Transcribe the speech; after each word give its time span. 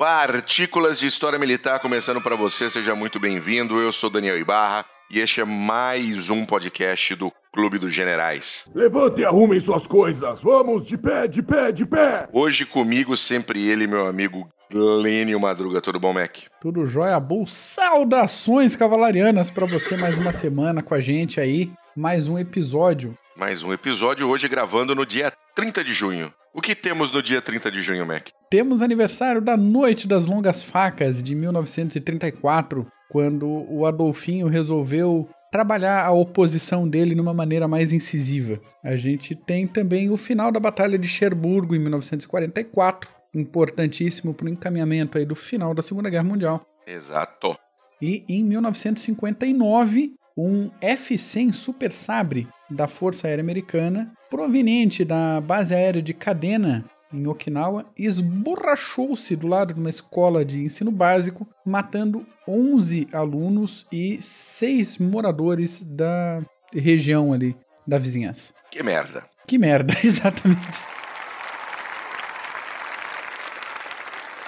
Partículas 0.00 0.98
de 0.98 1.06
História 1.06 1.38
Militar 1.38 1.78
começando 1.78 2.22
para 2.22 2.34
você, 2.34 2.70
seja 2.70 2.94
muito 2.94 3.20
bem-vindo. 3.20 3.78
Eu 3.78 3.92
sou 3.92 4.08
Daniel 4.08 4.38
Ibarra 4.38 4.82
e 5.10 5.20
este 5.20 5.42
é 5.42 5.44
mais 5.44 6.30
um 6.30 6.46
podcast 6.46 7.14
do 7.16 7.30
Clube 7.52 7.78
dos 7.78 7.92
Generais. 7.92 8.64
Levante 8.74 9.20
e 9.20 9.26
arrumem 9.26 9.60
suas 9.60 9.86
coisas. 9.86 10.42
Vamos 10.42 10.86
de 10.86 10.96
pé, 10.96 11.28
de 11.28 11.42
pé, 11.42 11.70
de 11.70 11.84
pé. 11.84 12.26
Hoje 12.32 12.64
comigo 12.64 13.14
sempre 13.14 13.68
ele, 13.68 13.86
meu 13.86 14.06
amigo 14.06 14.48
Glênio 14.72 15.38
Madruga. 15.38 15.82
Tudo 15.82 16.00
bom, 16.00 16.14
Mac? 16.14 16.34
Tudo 16.62 16.86
jóia, 16.86 17.20
Bull. 17.20 17.46
Saudações 17.46 18.74
cavalarianas 18.74 19.50
para 19.50 19.66
você 19.66 19.98
mais 19.98 20.16
uma 20.16 20.32
semana 20.32 20.82
com 20.82 20.94
a 20.94 21.00
gente 21.00 21.38
aí. 21.38 21.70
Mais 21.94 22.26
um 22.26 22.38
episódio. 22.38 23.14
Mais 23.40 23.62
um 23.62 23.72
episódio 23.72 24.28
hoje 24.28 24.46
gravando 24.46 24.94
no 24.94 25.06
dia 25.06 25.32
30 25.54 25.82
de 25.82 25.94
junho. 25.94 26.30
O 26.52 26.60
que 26.60 26.74
temos 26.74 27.10
no 27.10 27.22
dia 27.22 27.40
30 27.40 27.70
de 27.70 27.80
junho, 27.80 28.04
Mac? 28.04 28.28
Temos 28.50 28.82
aniversário 28.82 29.40
da 29.40 29.56
Noite 29.56 30.06
das 30.06 30.26
Longas 30.26 30.62
Facas 30.62 31.22
de 31.22 31.34
1934, 31.34 32.86
quando 33.08 33.48
o 33.48 33.86
Adolfinho 33.86 34.46
resolveu 34.46 35.26
trabalhar 35.50 36.04
a 36.04 36.10
oposição 36.10 36.86
dele 36.86 37.14
numa 37.14 37.32
maneira 37.32 37.66
mais 37.66 37.94
incisiva. 37.94 38.60
A 38.84 38.94
gente 38.94 39.34
tem 39.34 39.66
também 39.66 40.10
o 40.10 40.18
final 40.18 40.52
da 40.52 40.60
Batalha 40.60 40.98
de 40.98 41.08
Cherburgo 41.08 41.74
em 41.74 41.78
1944, 41.78 43.08
importantíssimo 43.34 44.34
para 44.34 44.44
o 44.44 44.50
encaminhamento 44.50 45.16
aí 45.16 45.24
do 45.24 45.34
final 45.34 45.72
da 45.72 45.80
Segunda 45.80 46.10
Guerra 46.10 46.24
Mundial. 46.24 46.60
Exato. 46.86 47.56
E 48.02 48.22
em 48.28 48.44
1959, 48.44 50.19
um 50.40 50.70
F-100 50.80 51.52
Super 51.52 51.92
Sabre 51.92 52.48
da 52.68 52.86
Força 52.88 53.26
Aérea 53.26 53.42
Americana, 53.42 54.12
proveniente 54.30 55.04
da 55.04 55.40
base 55.40 55.74
aérea 55.74 56.00
de 56.00 56.14
Cadena, 56.14 56.84
em 57.12 57.26
Okinawa, 57.26 57.86
esborrachou-se 57.98 59.34
do 59.34 59.48
lado 59.48 59.74
de 59.74 59.80
uma 59.80 59.90
escola 59.90 60.44
de 60.44 60.60
ensino 60.60 60.90
básico, 60.90 61.46
matando 61.64 62.24
11 62.46 63.08
alunos 63.12 63.86
e 63.90 64.22
6 64.22 64.98
moradores 64.98 65.84
da 65.84 66.40
região 66.72 67.32
ali, 67.32 67.56
da 67.86 67.98
vizinhança. 67.98 68.54
Que 68.70 68.82
merda. 68.82 69.24
Que 69.46 69.58
merda, 69.58 69.94
exatamente. 70.04 70.84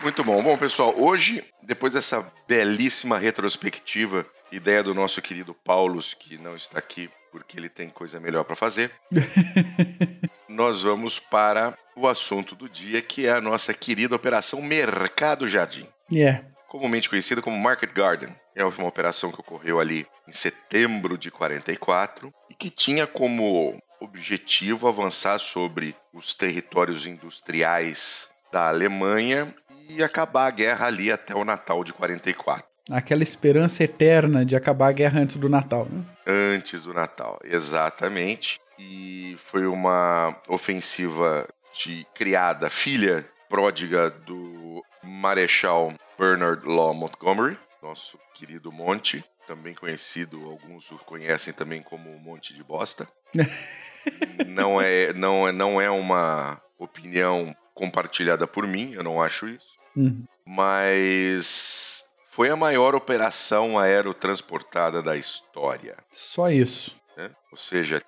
Muito 0.02 0.24
bom. 0.24 0.42
Bom, 0.42 0.58
pessoal, 0.58 0.92
hoje, 0.98 1.44
depois 1.62 1.92
dessa 1.92 2.30
belíssima 2.48 3.18
retrospectiva, 3.18 4.26
ideia 4.50 4.82
do 4.82 4.92
nosso 4.92 5.22
querido 5.22 5.54
Paulus, 5.54 6.12
que 6.12 6.36
não 6.38 6.56
está 6.56 6.80
aqui 6.80 7.08
porque 7.30 7.56
ele 7.56 7.68
tem 7.68 7.88
coisa 7.88 8.18
melhor 8.18 8.44
para 8.44 8.56
fazer, 8.56 8.90
nós 10.48 10.82
vamos 10.82 11.20
para 11.20 11.78
o 11.96 12.08
assunto 12.08 12.54
do 12.56 12.68
dia, 12.68 13.00
que 13.00 13.26
é 13.26 13.30
a 13.32 13.40
nossa 13.40 13.72
querida 13.72 14.16
operação 14.16 14.60
Mercado 14.60 15.48
Jardim. 15.48 15.86
Yeah. 16.12 16.44
Comumente 16.68 17.08
conhecida 17.08 17.40
como 17.40 17.56
Market 17.56 17.92
Garden. 17.92 18.34
É 18.56 18.64
uma 18.64 18.88
operação 18.88 19.30
que 19.30 19.40
ocorreu 19.40 19.78
ali 19.78 20.06
em 20.26 20.32
setembro 20.32 21.16
de 21.16 21.30
44 21.30 22.34
e 22.50 22.54
que 22.54 22.68
tinha 22.68 23.06
como 23.06 23.80
objetivo 24.00 24.88
avançar 24.88 25.38
sobre 25.38 25.94
os 26.12 26.34
territórios 26.34 27.06
industriais 27.06 28.32
da 28.52 28.68
Alemanha 28.68 29.54
e 29.88 30.02
acabar 30.02 30.46
a 30.46 30.50
guerra 30.50 30.86
ali 30.86 31.10
até 31.10 31.34
o 31.34 31.44
Natal 31.44 31.84
de 31.84 31.92
44. 31.92 32.64
Aquela 32.90 33.22
esperança 33.22 33.84
eterna 33.84 34.44
de 34.44 34.56
acabar 34.56 34.88
a 34.88 34.92
guerra 34.92 35.20
antes 35.20 35.36
do 35.36 35.48
Natal, 35.48 35.86
né? 35.90 36.02
Antes 36.26 36.82
do 36.82 36.92
Natal, 36.92 37.38
exatamente. 37.44 38.60
E 38.78 39.36
foi 39.38 39.66
uma 39.66 40.36
ofensiva 40.48 41.46
de 41.72 42.06
criada 42.14 42.68
filha 42.68 43.24
pródiga 43.48 44.10
do 44.10 44.82
Marechal 45.02 45.92
Bernard 46.18 46.66
Law 46.66 46.92
Montgomery, 46.94 47.56
nosso 47.82 48.18
querido 48.34 48.72
Monte, 48.72 49.24
também 49.46 49.74
conhecido, 49.74 50.44
alguns 50.50 50.90
o 50.90 50.98
conhecem 50.98 51.52
também 51.52 51.82
como 51.82 52.18
Monte 52.18 52.54
de 52.54 52.62
Bosta. 52.62 53.06
não 54.46 54.80
é, 54.80 55.12
não 55.12 55.48
é, 55.48 55.52
não 55.52 55.80
é 55.80 55.90
uma 55.90 56.60
opinião 56.78 57.54
compartilhada 57.74 58.46
por 58.46 58.66
mim, 58.66 58.92
eu 58.92 59.02
não 59.02 59.22
acho 59.22 59.48
isso. 59.48 59.78
Uhum. 59.96 60.24
Mas 60.44 62.14
foi 62.24 62.50
a 62.50 62.56
maior 62.56 62.94
operação 62.94 63.78
aerotransportada 63.78 65.02
da 65.02 65.16
história. 65.16 65.96
Só 66.10 66.50
isso. 66.50 66.96
Né? 67.16 67.30
Ou 67.50 67.58
seja, 67.58 68.02